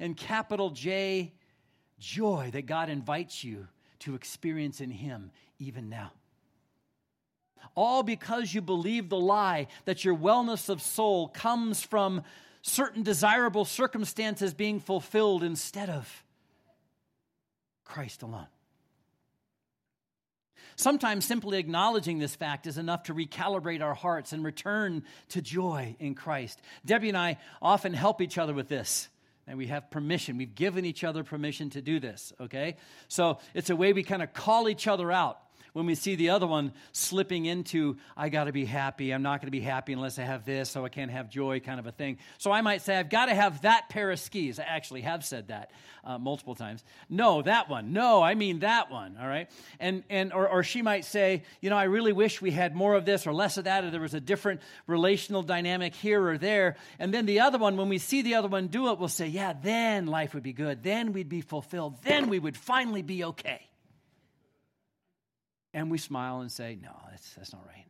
and 0.00 0.16
capital 0.16 0.70
J 0.70 1.32
joy 1.98 2.50
that 2.52 2.66
God 2.66 2.90
invites 2.90 3.42
you 3.42 3.68
to 4.00 4.14
experience 4.14 4.80
in 4.80 4.90
Him 4.90 5.30
even 5.58 5.88
now? 5.88 6.12
All 7.74 8.02
because 8.02 8.52
you 8.52 8.60
believe 8.60 9.08
the 9.08 9.18
lie 9.18 9.68
that 9.84 10.04
your 10.04 10.16
wellness 10.16 10.68
of 10.68 10.82
soul 10.82 11.28
comes 11.28 11.82
from 11.82 12.22
certain 12.62 13.02
desirable 13.02 13.64
circumstances 13.64 14.52
being 14.54 14.80
fulfilled 14.80 15.42
instead 15.42 15.88
of 15.88 16.24
Christ 17.84 18.22
alone. 18.22 18.46
Sometimes 20.76 21.24
simply 21.24 21.58
acknowledging 21.58 22.18
this 22.18 22.34
fact 22.34 22.66
is 22.66 22.78
enough 22.78 23.04
to 23.04 23.14
recalibrate 23.14 23.82
our 23.82 23.94
hearts 23.94 24.32
and 24.32 24.44
return 24.44 25.02
to 25.30 25.42
joy 25.42 25.96
in 25.98 26.14
Christ. 26.14 26.60
Debbie 26.84 27.08
and 27.08 27.18
I 27.18 27.38
often 27.60 27.94
help 27.94 28.20
each 28.20 28.38
other 28.38 28.54
with 28.54 28.68
this. 28.68 29.08
And 29.46 29.56
we 29.56 29.68
have 29.68 29.90
permission. 29.90 30.36
We've 30.36 30.54
given 30.54 30.84
each 30.84 31.04
other 31.04 31.24
permission 31.24 31.70
to 31.70 31.80
do 31.80 32.00
this, 32.00 32.34
okay? 32.38 32.76
So 33.08 33.38
it's 33.54 33.70
a 33.70 33.76
way 33.76 33.94
we 33.94 34.02
kind 34.02 34.22
of 34.22 34.34
call 34.34 34.68
each 34.68 34.86
other 34.86 35.10
out 35.10 35.40
when 35.72 35.86
we 35.86 35.94
see 35.94 36.14
the 36.14 36.30
other 36.30 36.46
one 36.46 36.72
slipping 36.92 37.46
into, 37.46 37.96
I 38.16 38.28
got 38.28 38.44
to 38.44 38.52
be 38.52 38.64
happy. 38.64 39.12
I'm 39.12 39.22
not 39.22 39.40
going 39.40 39.48
to 39.48 39.52
be 39.52 39.60
happy 39.60 39.92
unless 39.92 40.18
I 40.18 40.22
have 40.22 40.44
this, 40.44 40.70
so 40.70 40.84
I 40.84 40.88
can't 40.88 41.10
have 41.10 41.30
joy, 41.30 41.60
kind 41.60 41.80
of 41.80 41.86
a 41.86 41.92
thing. 41.92 42.18
So 42.38 42.50
I 42.52 42.60
might 42.60 42.82
say, 42.82 42.96
I've 42.96 43.10
got 43.10 43.26
to 43.26 43.34
have 43.34 43.62
that 43.62 43.88
pair 43.88 44.10
of 44.10 44.18
skis. 44.18 44.58
I 44.58 44.64
actually 44.64 45.02
have 45.02 45.24
said 45.24 45.48
that 45.48 45.70
uh, 46.04 46.18
multiple 46.18 46.54
times. 46.54 46.82
No, 47.08 47.42
that 47.42 47.68
one. 47.68 47.92
No, 47.92 48.22
I 48.22 48.34
mean 48.34 48.60
that 48.60 48.90
one, 48.90 49.16
all 49.20 49.28
right? 49.28 49.50
And, 49.78 50.04
and 50.08 50.32
or, 50.32 50.48
or 50.48 50.62
she 50.62 50.82
might 50.82 51.04
say, 51.04 51.42
you 51.60 51.70
know, 51.70 51.76
I 51.76 51.84
really 51.84 52.12
wish 52.12 52.40
we 52.40 52.50
had 52.50 52.74
more 52.74 52.94
of 52.94 53.04
this 53.04 53.26
or 53.26 53.32
less 53.32 53.58
of 53.58 53.64
that, 53.64 53.84
or 53.84 53.90
there 53.90 54.00
was 54.00 54.14
a 54.14 54.20
different 54.20 54.60
relational 54.86 55.42
dynamic 55.42 55.94
here 55.94 56.26
or 56.26 56.38
there. 56.38 56.76
And 56.98 57.12
then 57.12 57.26
the 57.26 57.40
other 57.40 57.58
one, 57.58 57.76
when 57.76 57.88
we 57.88 57.98
see 57.98 58.22
the 58.22 58.36
other 58.36 58.48
one 58.48 58.68
do 58.68 58.90
it, 58.90 58.98
we'll 58.98 59.08
say, 59.08 59.26
yeah, 59.26 59.52
then 59.52 60.06
life 60.06 60.34
would 60.34 60.42
be 60.42 60.52
good. 60.52 60.82
Then 60.82 61.12
we'd 61.12 61.28
be 61.28 61.42
fulfilled. 61.42 62.02
Then 62.02 62.28
we 62.28 62.38
would 62.38 62.56
finally 62.56 63.02
be 63.02 63.24
okay. 63.24 63.67
And 65.78 65.92
we 65.92 65.98
smile 65.98 66.40
and 66.40 66.50
say, 66.50 66.76
no, 66.82 66.90
that's, 67.08 67.34
that's 67.34 67.52
not 67.52 67.64
right. 67.64 67.86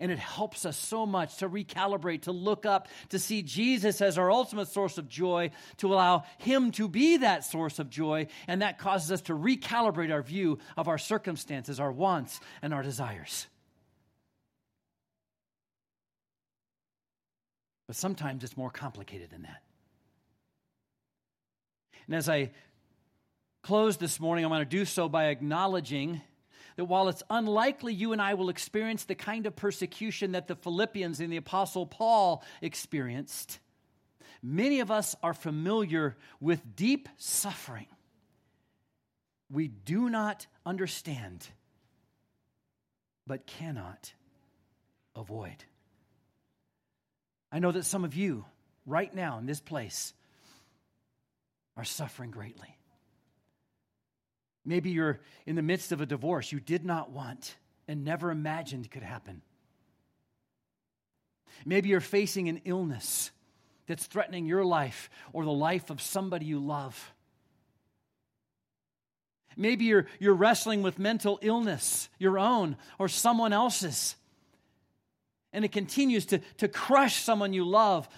And 0.00 0.10
it 0.10 0.18
helps 0.18 0.66
us 0.66 0.76
so 0.76 1.06
much 1.06 1.36
to 1.36 1.48
recalibrate, 1.48 2.22
to 2.22 2.32
look 2.32 2.66
up, 2.66 2.88
to 3.10 3.20
see 3.20 3.42
Jesus 3.42 4.00
as 4.00 4.18
our 4.18 4.32
ultimate 4.32 4.66
source 4.66 4.98
of 4.98 5.08
joy, 5.08 5.52
to 5.76 5.94
allow 5.94 6.24
Him 6.38 6.72
to 6.72 6.88
be 6.88 7.18
that 7.18 7.44
source 7.44 7.78
of 7.78 7.88
joy. 7.88 8.26
And 8.48 8.62
that 8.62 8.80
causes 8.80 9.12
us 9.12 9.20
to 9.22 9.32
recalibrate 9.32 10.12
our 10.12 10.22
view 10.22 10.58
of 10.76 10.88
our 10.88 10.98
circumstances, 10.98 11.78
our 11.78 11.92
wants, 11.92 12.40
and 12.62 12.74
our 12.74 12.82
desires. 12.82 13.46
But 17.86 17.94
sometimes 17.94 18.42
it's 18.42 18.56
more 18.56 18.70
complicated 18.70 19.30
than 19.30 19.42
that. 19.42 19.62
And 22.08 22.16
as 22.16 22.28
I 22.28 22.50
close 23.62 23.98
this 23.98 24.18
morning, 24.18 24.44
I 24.44 24.48
want 24.48 24.68
to 24.68 24.76
do 24.76 24.84
so 24.84 25.08
by 25.08 25.26
acknowledging 25.26 26.22
that 26.76 26.84
while 26.84 27.08
it's 27.08 27.22
unlikely 27.30 27.94
you 27.94 28.12
and 28.12 28.20
I 28.20 28.34
will 28.34 28.48
experience 28.48 29.04
the 29.04 29.14
kind 29.14 29.46
of 29.46 29.56
persecution 29.56 30.32
that 30.32 30.46
the 30.46 30.56
Philippians 30.56 31.20
and 31.20 31.32
the 31.32 31.38
Apostle 31.38 31.86
Paul 31.86 32.44
experienced, 32.60 33.58
many 34.42 34.80
of 34.80 34.90
us 34.90 35.16
are 35.22 35.34
familiar 35.34 36.16
with 36.40 36.76
deep 36.76 37.08
suffering 37.16 37.86
we 39.50 39.68
do 39.68 40.10
not 40.10 40.46
understand 40.64 41.46
but 43.26 43.46
cannot 43.46 44.12
avoid. 45.14 45.64
I 47.50 47.58
know 47.58 47.72
that 47.72 47.84
some 47.84 48.04
of 48.04 48.14
you, 48.14 48.44
right 48.84 49.12
now 49.12 49.38
in 49.38 49.46
this 49.46 49.60
place, 49.60 50.14
are 51.76 51.84
suffering 51.84 52.30
greatly. 52.30 52.75
Maybe 54.66 54.90
you're 54.90 55.20
in 55.46 55.54
the 55.54 55.62
midst 55.62 55.92
of 55.92 56.00
a 56.00 56.06
divorce 56.06 56.50
you 56.50 56.58
did 56.58 56.84
not 56.84 57.10
want 57.10 57.56
and 57.86 58.04
never 58.04 58.32
imagined 58.32 58.90
could 58.90 59.04
happen. 59.04 59.40
Maybe 61.64 61.88
you're 61.88 62.00
facing 62.00 62.48
an 62.48 62.60
illness 62.64 63.30
that's 63.86 64.04
threatening 64.06 64.44
your 64.44 64.64
life 64.64 65.08
or 65.32 65.44
the 65.44 65.52
life 65.52 65.88
of 65.88 66.02
somebody 66.02 66.46
you 66.46 66.58
love. 66.58 67.12
Maybe 69.56 69.84
you're, 69.86 70.06
you're 70.18 70.34
wrestling 70.34 70.82
with 70.82 70.98
mental 70.98 71.38
illness, 71.40 72.08
your 72.18 72.38
own 72.38 72.76
or 72.98 73.08
someone 73.08 73.52
else's. 73.52 74.16
And 75.52 75.64
it 75.64 75.72
continues 75.72 76.26
to, 76.26 76.40
to 76.58 76.68
crush 76.68 77.22
someone 77.22 77.52
you 77.52 77.64
love 77.64 78.08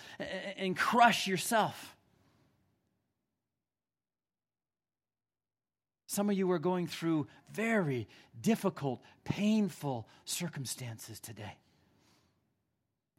and 0.56 0.74
crush 0.76 1.26
yourself. 1.26 1.94
Some 6.08 6.30
of 6.30 6.38
you 6.38 6.50
are 6.52 6.58
going 6.58 6.86
through 6.86 7.26
very 7.52 8.08
difficult, 8.40 9.02
painful 9.24 10.08
circumstances 10.24 11.20
today. 11.20 11.58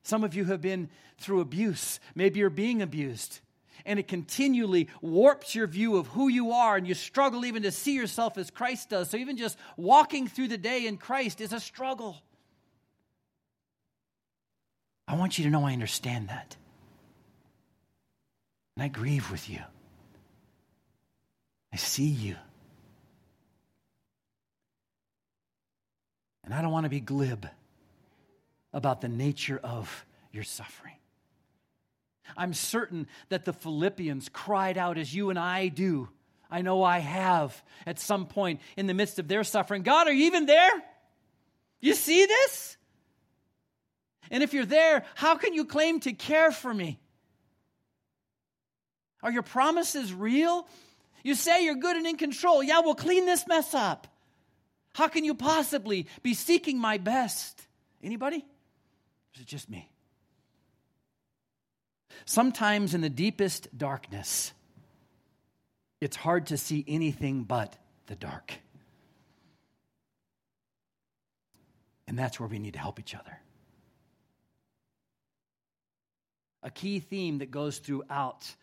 Some 0.02 0.23
of 0.23 0.34
you 0.34 0.45
have 0.45 0.60
been 0.60 0.89
through 1.19 1.41
abuse. 1.41 1.99
Maybe 2.15 2.39
you're 2.39 2.49
being 2.49 2.82
abused. 2.82 3.41
And 3.86 3.99
it 3.99 4.08
continually 4.08 4.89
warps 5.02 5.54
your 5.54 5.67
view 5.67 5.97
of 5.97 6.08
who 6.08 6.30
you 6.30 6.52
are, 6.52 6.78
and 6.78 6.88
you 6.88 6.95
struggle 6.95 7.45
even 7.45 7.62
to 7.62 7.71
see 7.71 7.93
yourself 7.93 8.39
as 8.39 8.49
Christ 8.49 8.89
does. 8.89 9.12
So, 9.12 9.17
even 9.17 9.38
just 9.38 9.58
walking 9.78 10.28
through 10.28 10.47
the 10.47 10.58
day 10.58 10.88
in 10.88 10.97
Christ 10.97 11.41
is 11.41 11.54
a 11.54 11.60
struggle. 11.60 12.17
I 15.08 15.15
want 15.15 15.38
you 15.38 15.43
to 15.45 15.52
know 15.52 15.63
I 15.63 15.73
understand 15.73 16.30
that. 16.30 16.56
And 18.75 18.84
I 18.84 18.88
grieve 18.88 19.30
with 19.30 19.47
you. 19.47 19.62
I 21.71 21.78
see 21.78 22.08
you. 22.08 22.36
And 26.49 26.57
I 26.57 26.63
don't 26.63 26.71
want 26.71 26.85
to 26.85 26.89
be 26.89 26.99
glib 26.99 27.47
about 28.73 29.01
the 29.01 29.07
nature 29.07 29.59
of 29.63 30.03
your 30.31 30.43
suffering. 30.43 30.95
I'm 32.35 32.55
certain 32.55 33.05
that 33.29 33.45
the 33.45 33.53
Philippians 33.53 34.29
cried 34.29 34.75
out 34.75 34.97
as 34.97 35.13
you 35.13 35.29
and 35.29 35.38
I 35.38 35.67
do. 35.67 36.09
I 36.49 36.63
know 36.63 36.83
I 36.83 36.97
have 36.97 37.63
at 37.85 37.99
some 37.99 38.25
point 38.25 38.62
in 38.75 38.88
the 38.88 38.95
midst 38.95 39.19
of 39.19 39.27
their 39.27 39.43
suffering. 39.43 39.83
God, 39.83 40.07
are 40.07 40.12
you 40.12 40.25
even 40.25 40.47
there? 40.47 40.71
You 41.81 41.93
see 41.93 42.25
this? 42.25 42.77
And 44.31 44.41
if 44.41 44.51
you're 44.51 44.65
there, 44.65 45.05
how 45.13 45.35
can 45.35 45.53
you 45.53 45.65
claim 45.65 45.99
to 45.99 46.13
care 46.13 46.51
for 46.51 46.73
me? 46.73 46.99
Are 49.21 49.31
your 49.31 49.43
promises 49.43 50.12
real? 50.12 50.67
You 51.23 51.35
say 51.35 51.63
you're 51.63 51.75
good 51.75 51.95
and 51.95 52.07
in 52.07 52.17
control. 52.17 52.63
Yeah, 52.63 52.79
we'll 52.79 52.95
clean 52.95 53.27
this 53.27 53.45
mess 53.45 53.75
up. 53.75 54.07
How 54.99 55.07
can 55.07 55.23
you 55.23 55.33
possibly 55.33 56.07
be 56.23 56.33
seeking 56.33 56.77
my 56.77 56.97
best? 56.97 57.65
Anybody? 58.03 58.39
Or 58.39 59.33
is 59.33 59.41
it 59.43 59.47
just 59.47 59.69
me? 59.69 59.89
Sometimes 62.25 62.93
in 62.93 62.99
the 62.99 63.09
deepest 63.09 63.69
darkness, 63.77 64.51
it's 66.01 66.17
hard 66.17 66.47
to 66.47 66.57
see 66.57 66.83
anything 66.85 67.45
but 67.45 67.77
the 68.07 68.15
dark. 68.17 68.51
And 72.05 72.19
that's 72.19 72.38
where 72.38 72.49
we 72.49 72.59
need 72.59 72.73
to 72.73 72.79
help 72.79 72.99
each 72.99 73.15
other. 73.15 73.39
A 76.61 76.69
key 76.69 76.99
theme 76.99 77.38
that 77.38 77.51
goes 77.51 77.78
throughout 77.78 78.53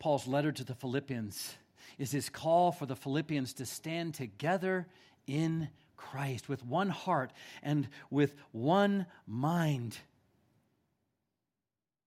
Paul's 0.00 0.26
letter 0.26 0.50
to 0.50 0.64
the 0.64 0.74
Philippians 0.74 1.54
is 1.98 2.10
his 2.10 2.28
call 2.28 2.72
for 2.72 2.84
the 2.84 2.96
Philippians 2.96 3.52
to 3.52 3.64
stand 3.64 4.14
together 4.14 4.88
in 5.28 5.68
Christ 5.96 6.48
with 6.48 6.64
one 6.64 6.88
heart 6.88 7.32
and 7.62 7.88
with 8.10 8.34
one 8.52 9.06
mind, 9.26 9.96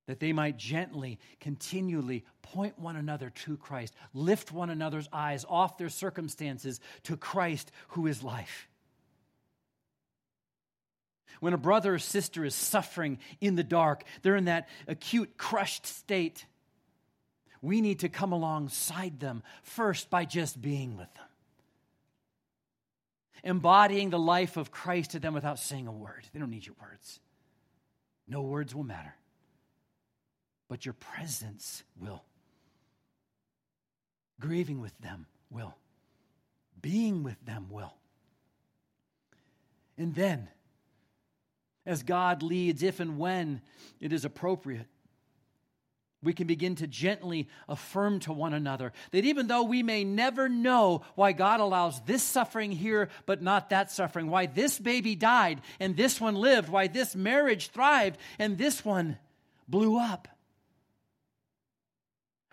that 0.07 0.19
they 0.19 0.33
might 0.33 0.57
gently, 0.57 1.19
continually 1.39 2.23
point 2.41 2.79
one 2.79 2.95
another 2.95 3.29
to 3.29 3.57
Christ, 3.57 3.93
lift 4.13 4.51
one 4.51 4.69
another's 4.69 5.09
eyes 5.11 5.45
off 5.47 5.77
their 5.77 5.89
circumstances 5.89 6.79
to 7.03 7.17
Christ, 7.17 7.71
who 7.89 8.07
is 8.07 8.23
life. 8.23 8.67
When 11.39 11.53
a 11.53 11.57
brother 11.57 11.95
or 11.95 11.99
sister 11.99 12.45
is 12.45 12.55
suffering 12.55 13.19
in 13.41 13.55
the 13.55 13.63
dark, 13.63 14.03
they're 14.21 14.35
in 14.35 14.45
that 14.45 14.69
acute, 14.87 15.37
crushed 15.37 15.85
state. 15.85 16.45
We 17.61 17.81
need 17.81 17.99
to 17.99 18.09
come 18.09 18.31
alongside 18.31 19.19
them 19.19 19.43
first 19.61 20.09
by 20.09 20.25
just 20.25 20.61
being 20.61 20.97
with 20.97 21.13
them 21.13 21.25
embodying 23.43 24.09
the 24.09 24.19
life 24.19 24.57
of 24.57 24.71
Christ 24.71 25.11
to 25.11 25.19
them 25.19 25.33
without 25.33 25.59
saying 25.59 25.87
a 25.87 25.91
word. 25.91 26.25
They 26.33 26.39
don't 26.39 26.49
need 26.49 26.65
your 26.65 26.75
words. 26.81 27.19
No 28.27 28.41
words 28.41 28.75
will 28.75 28.83
matter, 28.83 29.15
but 30.67 30.85
your 30.85 30.93
presence 30.93 31.83
will. 31.99 32.23
Grieving 34.39 34.81
with 34.81 34.97
them 34.99 35.25
will. 35.49 35.75
Being 36.81 37.23
with 37.23 37.43
them 37.45 37.67
will. 37.69 37.93
And 39.97 40.13
then, 40.13 40.49
as 41.85 42.03
God 42.03 42.43
leads, 42.43 42.83
if 42.83 42.99
and 42.99 43.17
when 43.17 43.61
it 43.99 44.13
is 44.13 44.25
appropriate, 44.25 44.85
we 46.27 46.33
can 46.33 46.45
begin 46.45 46.75
to 46.75 46.87
gently 46.87 47.47
affirm 47.69 48.19
to 48.19 48.33
one 48.33 48.53
another 48.53 48.91
that 49.11 49.23
even 49.23 49.47
though 49.47 49.63
we 49.63 49.81
may 49.81 50.03
never 50.03 50.49
know 50.49 51.01
why 51.15 51.31
God 51.31 51.61
allows 51.61 52.01
this 52.01 52.21
suffering 52.21 52.73
here 52.73 53.07
but 53.25 53.41
not 53.41 53.69
that 53.69 53.91
suffering, 53.91 54.29
why 54.29 54.45
this 54.45 54.77
baby 54.77 55.15
died 55.15 55.61
and 55.79 55.95
this 55.95 56.19
one 56.19 56.35
lived, 56.35 56.67
why 56.67 56.87
this 56.87 57.15
marriage 57.15 57.69
thrived 57.69 58.19
and 58.39 58.57
this 58.57 58.83
one 58.83 59.17
blew 59.69 59.97
up, 59.97 60.27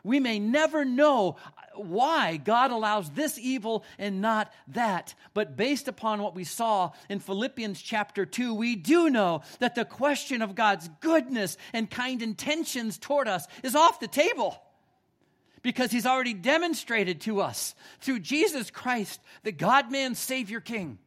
we 0.04 0.20
may 0.20 0.38
never 0.38 0.84
know 0.84 1.34
why 1.76 2.36
God 2.36 2.70
allows 2.70 3.10
this 3.10 3.38
evil 3.38 3.84
and 3.98 4.20
not 4.20 4.52
that. 4.68 5.14
But 5.32 5.56
based 5.56 5.88
upon 5.88 6.22
what 6.22 6.34
we 6.34 6.44
saw 6.44 6.92
in 7.08 7.20
Philippians 7.20 7.80
chapter 7.80 8.26
2, 8.26 8.54
we 8.54 8.76
do 8.76 9.10
know 9.10 9.42
that 9.58 9.74
the 9.74 9.84
question 9.84 10.42
of 10.42 10.54
God's 10.54 10.88
goodness 11.00 11.56
and 11.72 11.90
kind 11.90 12.22
intentions 12.22 12.98
toward 12.98 13.28
us 13.28 13.46
is 13.62 13.74
off 13.74 14.00
the 14.00 14.08
table. 14.08 14.60
Because 15.62 15.90
he's 15.90 16.06
already 16.06 16.34
demonstrated 16.34 17.22
to 17.22 17.40
us 17.40 17.74
through 18.00 18.20
Jesus 18.20 18.70
Christ, 18.70 19.20
the 19.44 19.52
God 19.52 19.90
man 19.90 20.14
Savior 20.14 20.60
King, 20.60 20.98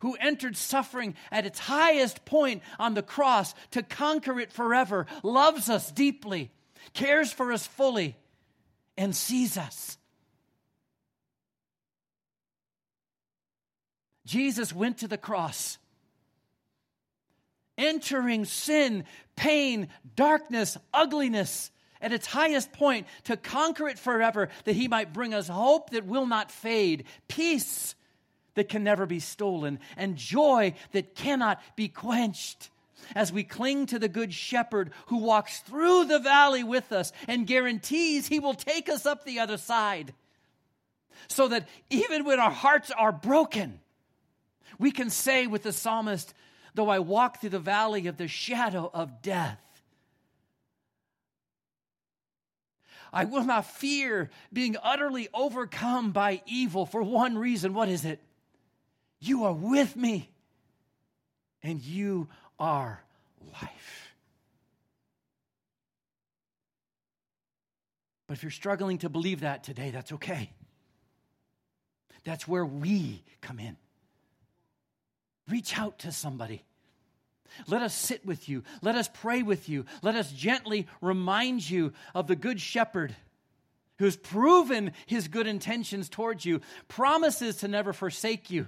who 0.00 0.16
entered 0.18 0.56
suffering 0.56 1.14
at 1.30 1.46
its 1.46 1.58
highest 1.58 2.24
point 2.24 2.62
on 2.78 2.94
the 2.94 3.02
cross 3.02 3.54
to 3.70 3.82
conquer 3.82 4.40
it 4.40 4.52
forever, 4.52 5.06
loves 5.22 5.68
us 5.68 5.92
deeply 5.92 6.50
cares 6.92 7.32
for 7.32 7.52
us 7.52 7.66
fully, 7.66 8.16
and 9.00 9.16
sees 9.16 9.56
us. 9.56 9.96
Jesus 14.26 14.74
went 14.74 14.98
to 14.98 15.08
the 15.08 15.16
cross, 15.16 15.78
entering 17.78 18.44
sin, 18.44 19.04
pain, 19.36 19.88
darkness, 20.16 20.76
ugliness 20.92 21.70
at 22.02 22.12
its 22.12 22.26
highest 22.26 22.72
point 22.72 23.06
to 23.24 23.38
conquer 23.38 23.88
it 23.88 23.98
forever, 23.98 24.50
that 24.64 24.76
he 24.76 24.86
might 24.86 25.14
bring 25.14 25.32
us 25.32 25.48
hope 25.48 25.90
that 25.90 26.04
will 26.04 26.26
not 26.26 26.50
fade, 26.50 27.04
peace 27.26 27.94
that 28.54 28.68
can 28.68 28.84
never 28.84 29.06
be 29.06 29.18
stolen, 29.18 29.78
and 29.96 30.14
joy 30.14 30.74
that 30.92 31.14
cannot 31.14 31.58
be 31.74 31.88
quenched 31.88 32.68
as 33.14 33.32
we 33.32 33.44
cling 33.44 33.86
to 33.86 33.98
the 33.98 34.08
Good 34.08 34.32
Shepherd 34.32 34.90
who 35.06 35.18
walks 35.18 35.60
through 35.60 36.06
the 36.06 36.18
valley 36.18 36.64
with 36.64 36.92
us 36.92 37.12
and 37.28 37.46
guarantees 37.46 38.26
he 38.26 38.40
will 38.40 38.54
take 38.54 38.88
us 38.88 39.06
up 39.06 39.24
the 39.24 39.40
other 39.40 39.56
side. 39.56 40.14
So 41.28 41.48
that 41.48 41.68
even 41.90 42.24
when 42.24 42.40
our 42.40 42.50
hearts 42.50 42.90
are 42.90 43.12
broken, 43.12 43.80
we 44.78 44.90
can 44.90 45.10
say 45.10 45.46
with 45.46 45.62
the 45.62 45.72
psalmist, 45.72 46.34
Though 46.74 46.88
I 46.88 47.00
walk 47.00 47.40
through 47.40 47.50
the 47.50 47.58
valley 47.58 48.06
of 48.06 48.16
the 48.16 48.28
shadow 48.28 48.90
of 48.92 49.22
death, 49.22 49.58
I 53.12 53.24
will 53.24 53.44
not 53.44 53.66
fear 53.66 54.30
being 54.52 54.76
utterly 54.82 55.28
overcome 55.34 56.12
by 56.12 56.42
evil 56.46 56.86
for 56.86 57.02
one 57.02 57.36
reason. 57.36 57.74
What 57.74 57.88
is 57.88 58.04
it? 58.04 58.20
You 59.18 59.44
are 59.44 59.52
with 59.52 59.96
me, 59.96 60.30
and 61.62 61.82
you 61.82 62.28
our 62.60 63.02
life. 63.52 64.14
But 68.26 68.36
if 68.36 68.44
you're 68.44 68.50
struggling 68.52 68.98
to 68.98 69.08
believe 69.08 69.40
that 69.40 69.64
today, 69.64 69.90
that's 69.90 70.12
okay. 70.12 70.50
That's 72.22 72.46
where 72.46 72.64
we 72.64 73.24
come 73.40 73.58
in. 73.58 73.76
Reach 75.48 75.76
out 75.76 76.00
to 76.00 76.12
somebody. 76.12 76.62
Let 77.66 77.82
us 77.82 77.92
sit 77.92 78.24
with 78.24 78.48
you. 78.48 78.62
Let 78.82 78.94
us 78.94 79.10
pray 79.12 79.42
with 79.42 79.68
you. 79.68 79.84
Let 80.02 80.14
us 80.14 80.30
gently 80.30 80.86
remind 81.00 81.68
you 81.68 81.92
of 82.14 82.28
the 82.28 82.36
Good 82.36 82.60
Shepherd 82.60 83.16
who's 83.98 84.16
proven 84.16 84.92
his 85.06 85.28
good 85.28 85.46
intentions 85.46 86.08
towards 86.08 86.44
you, 86.44 86.60
promises 86.88 87.56
to 87.56 87.68
never 87.68 87.92
forsake 87.92 88.50
you 88.50 88.66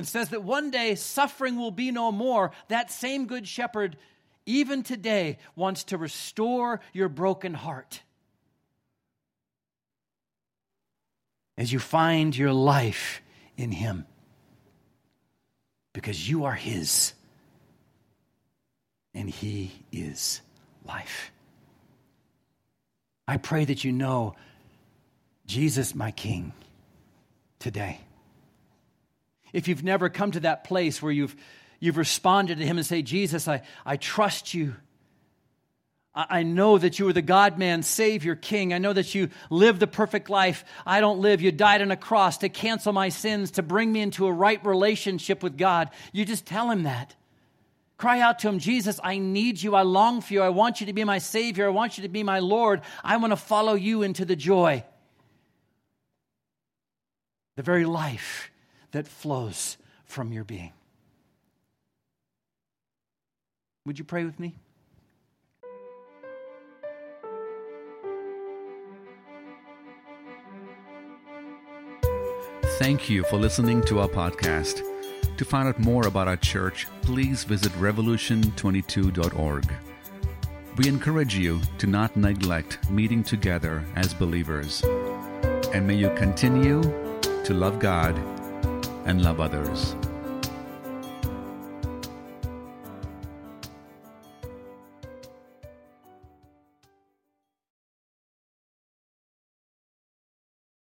and 0.00 0.08
says 0.08 0.30
that 0.30 0.42
one 0.42 0.70
day 0.70 0.94
suffering 0.94 1.56
will 1.56 1.70
be 1.70 1.90
no 1.90 2.10
more, 2.10 2.52
that 2.68 2.90
same 2.90 3.26
good 3.26 3.46
shepherd, 3.46 3.98
even 4.46 4.82
today, 4.82 5.36
wants 5.54 5.84
to 5.84 5.98
restore 5.98 6.80
your 6.94 7.10
broken 7.10 7.52
heart. 7.52 8.00
As 11.58 11.70
you 11.70 11.78
find 11.78 12.34
your 12.34 12.54
life 12.54 13.20
in 13.58 13.72
Him, 13.72 14.06
because 15.92 16.26
you 16.26 16.44
are 16.44 16.54
His 16.54 17.12
and 19.12 19.28
He 19.28 19.70
is 19.92 20.40
life. 20.86 21.30
I 23.28 23.36
pray 23.36 23.66
that 23.66 23.84
you 23.84 23.92
know 23.92 24.34
Jesus, 25.44 25.94
my 25.94 26.10
King, 26.10 26.54
today. 27.58 28.00
If 29.52 29.68
you've 29.68 29.84
never 29.84 30.08
come 30.08 30.32
to 30.32 30.40
that 30.40 30.64
place 30.64 31.02
where 31.02 31.12
you've, 31.12 31.34
you've 31.78 31.96
responded 31.96 32.58
to 32.58 32.66
Him 32.66 32.78
and 32.78 32.86
say, 32.86 33.02
Jesus, 33.02 33.48
I, 33.48 33.62
I 33.84 33.96
trust 33.96 34.54
you. 34.54 34.74
I, 36.12 36.42
know 36.42 36.76
that 36.76 36.98
you 36.98 37.06
are 37.08 37.12
the 37.12 37.22
God 37.22 37.56
man, 37.56 37.84
Savior, 37.84 38.34
King. 38.34 38.74
I 38.74 38.78
know 38.78 38.92
that 38.92 39.14
you 39.14 39.28
live 39.48 39.78
the 39.78 39.86
perfect 39.86 40.28
life. 40.28 40.64
I 40.84 41.00
don't 41.00 41.20
live. 41.20 41.40
You 41.40 41.52
died 41.52 41.82
on 41.82 41.92
a 41.92 41.96
cross 41.96 42.38
to 42.38 42.48
cancel 42.48 42.92
my 42.92 43.10
sins, 43.10 43.52
to 43.52 43.62
bring 43.62 43.92
me 43.92 44.00
into 44.00 44.26
a 44.26 44.32
right 44.32 44.64
relationship 44.66 45.40
with 45.40 45.56
God. 45.56 45.88
You 46.12 46.24
just 46.24 46.46
tell 46.46 46.68
Him 46.68 46.82
that. 46.82 47.14
Cry 47.96 48.20
out 48.20 48.38
to 48.38 48.48
him, 48.48 48.58
Jesus, 48.60 48.98
I 49.04 49.18
need 49.18 49.62
you. 49.62 49.74
I 49.74 49.82
long 49.82 50.22
for 50.22 50.32
you. 50.32 50.40
I 50.40 50.48
want 50.48 50.80
you 50.80 50.86
to 50.86 50.94
be 50.94 51.04
my 51.04 51.18
Savior. 51.18 51.66
I 51.66 51.68
want 51.68 51.98
you 51.98 52.02
to 52.02 52.08
be 52.08 52.22
my 52.22 52.38
Lord. 52.38 52.80
I 53.04 53.18
want 53.18 53.32
to 53.32 53.36
follow 53.36 53.74
you 53.74 54.00
into 54.00 54.24
the 54.24 54.36
joy, 54.36 54.82
the 57.56 57.62
very 57.62 57.84
life 57.84 58.49
that 58.92 59.06
flows 59.06 59.76
from 60.04 60.32
your 60.32 60.44
being. 60.44 60.72
Would 63.86 63.98
you 63.98 64.04
pray 64.04 64.24
with 64.24 64.38
me? 64.38 64.56
Thank 72.78 73.10
you 73.10 73.24
for 73.24 73.36
listening 73.36 73.82
to 73.82 74.00
our 74.00 74.08
podcast. 74.08 74.82
To 75.36 75.44
find 75.44 75.68
out 75.68 75.78
more 75.78 76.06
about 76.06 76.28
our 76.28 76.36
church, 76.36 76.86
please 77.02 77.44
visit 77.44 77.72
revolution22.org. 77.72 79.72
We 80.76 80.88
encourage 80.88 81.34
you 81.34 81.60
to 81.78 81.86
not 81.86 82.16
neglect 82.16 82.90
meeting 82.90 83.22
together 83.22 83.84
as 83.96 84.14
believers. 84.14 84.82
And 85.74 85.86
may 85.86 85.96
you 85.96 86.10
continue 86.16 86.82
to 87.44 87.52
love 87.52 87.78
God 87.78 88.16
and 89.04 89.22
love 89.22 89.40
others. 89.40 89.96